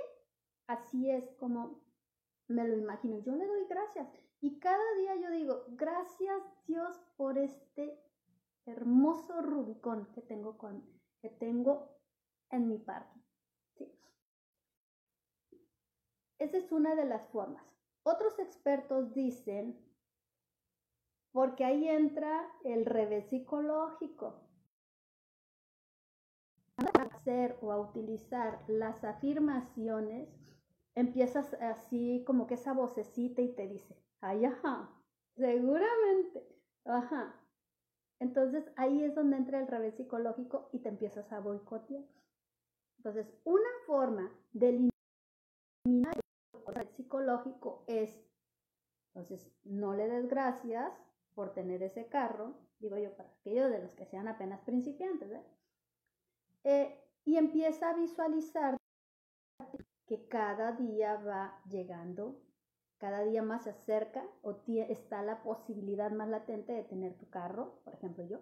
[0.67, 1.81] así es como
[2.47, 3.19] me lo imagino.
[3.19, 4.09] Yo le doy gracias
[4.41, 8.03] y cada día yo digo, gracias Dios por este
[8.65, 10.83] hermoso Rubicón que tengo, con,
[11.21, 11.97] que tengo
[12.49, 13.21] en mi parque.
[16.39, 17.63] Esa es una de las formas.
[18.03, 19.79] Otros expertos dicen,
[21.31, 24.47] porque ahí entra el revés psicológico.
[26.77, 30.29] A hacer o a utilizar las afirmaciones,
[30.95, 34.89] empiezas así como que esa vocecita y te dice, ay, ajá,
[35.35, 36.47] seguramente,
[36.85, 37.41] ajá,
[38.21, 42.03] entonces ahí es donde entra el revés psicológico y te empiezas a boicotear.
[42.97, 44.89] Entonces, una forma de
[45.85, 46.15] eliminar
[46.75, 48.15] el psicológico es,
[49.07, 50.93] entonces, no le des gracias
[51.33, 55.29] por tener ese carro, digo yo, para aquellos de los que sean apenas principiantes,
[56.63, 56.97] ¿eh?
[57.25, 58.77] Y empieza a visualizar
[60.05, 62.41] que cada día va llegando
[63.01, 67.81] cada día más se acerca o está la posibilidad más latente de tener tu carro,
[67.83, 68.41] por ejemplo yo,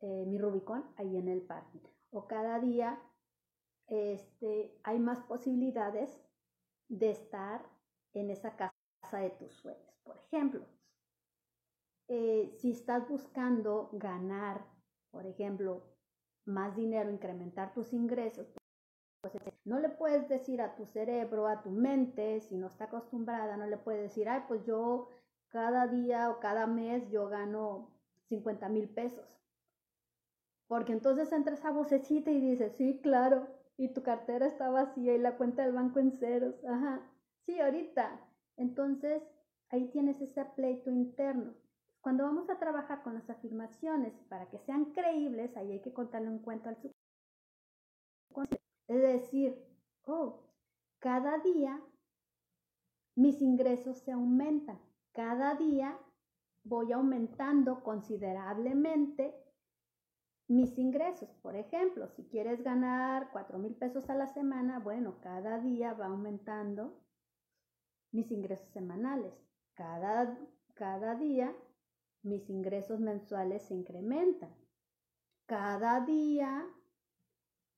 [0.00, 1.78] eh, mi Rubicon, ahí en el parque.
[2.10, 3.00] O cada día
[3.86, 6.20] este, hay más posibilidades
[6.88, 7.64] de estar
[8.14, 8.72] en esa casa
[9.12, 9.94] de tus sueños.
[10.02, 10.66] Por ejemplo,
[12.08, 14.64] eh, si estás buscando ganar,
[15.10, 15.82] por ejemplo,
[16.44, 18.52] más dinero, incrementar tus ingresos,
[19.20, 19.34] pues
[19.64, 23.66] no le puedes decir a tu cerebro, a tu mente, si no está acostumbrada, no
[23.66, 25.08] le puedes decir, ay, pues yo
[25.48, 27.90] cada día o cada mes yo gano
[28.28, 29.40] 50 mil pesos.
[30.66, 33.46] Porque entonces entra esa vocecita y dices, sí, claro,
[33.76, 36.62] y tu cartera está vacía y la cuenta del banco en ceros.
[36.64, 37.00] Ajá,
[37.46, 38.20] sí, ahorita.
[38.56, 39.22] Entonces,
[39.70, 41.54] ahí tienes ese pleito interno.
[42.04, 46.28] Cuando vamos a trabajar con las afirmaciones para que sean creíbles, ahí hay que contarle
[46.28, 46.76] un cuento al
[48.28, 48.62] subconsciente.
[48.88, 49.58] Es decir,
[50.04, 50.44] oh,
[50.98, 51.80] cada día
[53.16, 54.78] mis ingresos se aumentan.
[55.12, 55.98] Cada día
[56.62, 59.34] voy aumentando considerablemente
[60.46, 61.30] mis ingresos.
[61.40, 66.04] Por ejemplo, si quieres ganar 4 mil pesos a la semana, bueno, cada día va
[66.04, 67.00] aumentando
[68.12, 69.32] mis ingresos semanales.
[69.72, 70.38] Cada,
[70.74, 71.56] cada día
[72.24, 74.54] mis ingresos mensuales se incrementan.
[75.46, 76.66] Cada día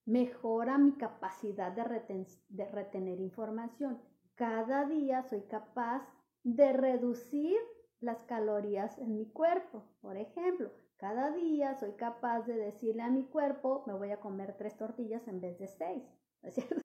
[0.07, 4.01] mejora mi capacidad de, retener información.
[4.37, 6.07] Cada día soy capaz
[6.45, 7.57] de reducir
[8.01, 9.85] las calorías en mi cuerpo.
[10.01, 14.57] Por ejemplo, cada día soy capaz de decirle a mi cuerpo, me voy a comer
[14.57, 16.05] tres tortillas en vez de seis.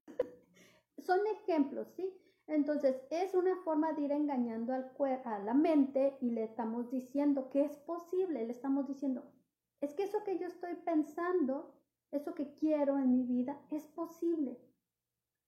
[0.97, 2.11] Son ejemplos, ¿sí?
[2.51, 4.91] Entonces, es una forma de ir engañando al
[5.25, 9.23] a la mente y le estamos diciendo que es posible, le estamos diciendo,
[9.79, 11.73] es que eso que yo estoy pensando
[12.11, 14.59] eso que quiero en mi vida es posible.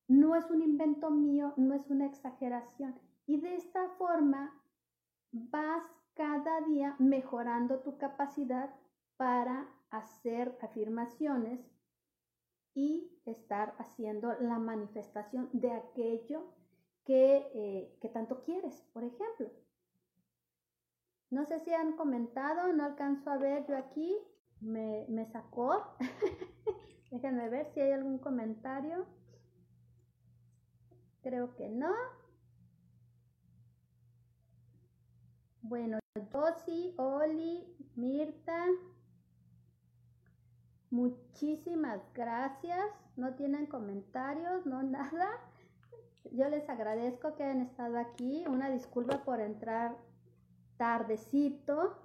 [0.07, 2.97] No es un invento mío, no es una exageración.
[3.25, 4.61] Y de esta forma
[5.31, 5.83] vas
[6.13, 8.73] cada día mejorando tu capacidad
[9.17, 11.59] para hacer afirmaciones
[12.73, 16.53] y estar haciendo la manifestación de aquello
[17.05, 19.51] que, eh, tanto quieres, por ejemplo.
[21.29, 24.15] No sé si han comentado, no alcanzo a ver yo aquí,
[24.61, 25.95] me, me sacó.
[27.11, 29.05] Déjenme ver si hay algún comentario.
[31.21, 31.93] Creo que no.
[35.61, 35.99] Bueno,
[36.31, 38.65] Josi, Oli, Mirta,
[40.89, 42.85] muchísimas gracias.
[43.15, 45.29] No tienen comentarios, no nada.
[46.32, 48.45] Yo les agradezco que hayan estado aquí.
[48.47, 49.95] Una disculpa por entrar
[50.78, 51.97] tardecito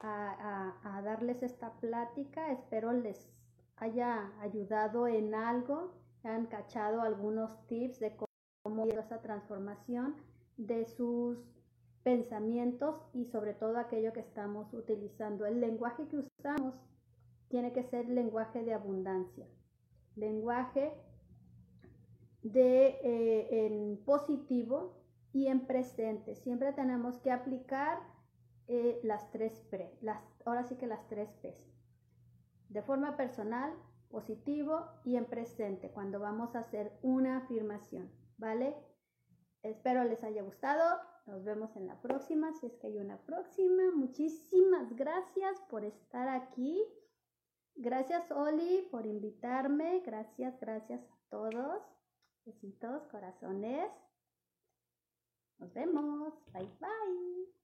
[0.00, 2.50] a, darles esta plática.
[2.52, 3.28] Espero les
[3.76, 5.92] haya ayudado en algo,
[6.22, 8.16] han cachado algunos tips de
[8.62, 10.16] cómo ir esa transformación
[10.56, 11.38] de sus
[12.02, 15.46] pensamientos y sobre todo aquello que estamos utilizando.
[15.46, 16.74] El lenguaje que usamos
[17.48, 19.46] tiene que ser lenguaje de abundancia,
[20.16, 20.92] lenguaje
[22.44, 26.36] de eh, en positivo y en presente.
[26.36, 27.98] Siempre tenemos que aplicar
[28.68, 31.56] eh, las tres pre, las, ahora sí que las tres P.
[32.68, 33.72] De forma personal,
[34.08, 38.76] positivo y en presente cuando vamos a hacer una afirmación, ¿vale?
[39.62, 41.00] Espero les haya gustado.
[41.26, 43.90] Nos vemos en la próxima, si es que hay una próxima.
[43.94, 46.82] Muchísimas gracias por estar aquí.
[47.74, 50.00] Gracias, Oli, por invitarme.
[50.04, 51.93] Gracias, gracias a todos.
[52.46, 53.90] Besitos, corazones.
[55.58, 56.34] Nos vemos.
[56.52, 57.63] Bye, bye.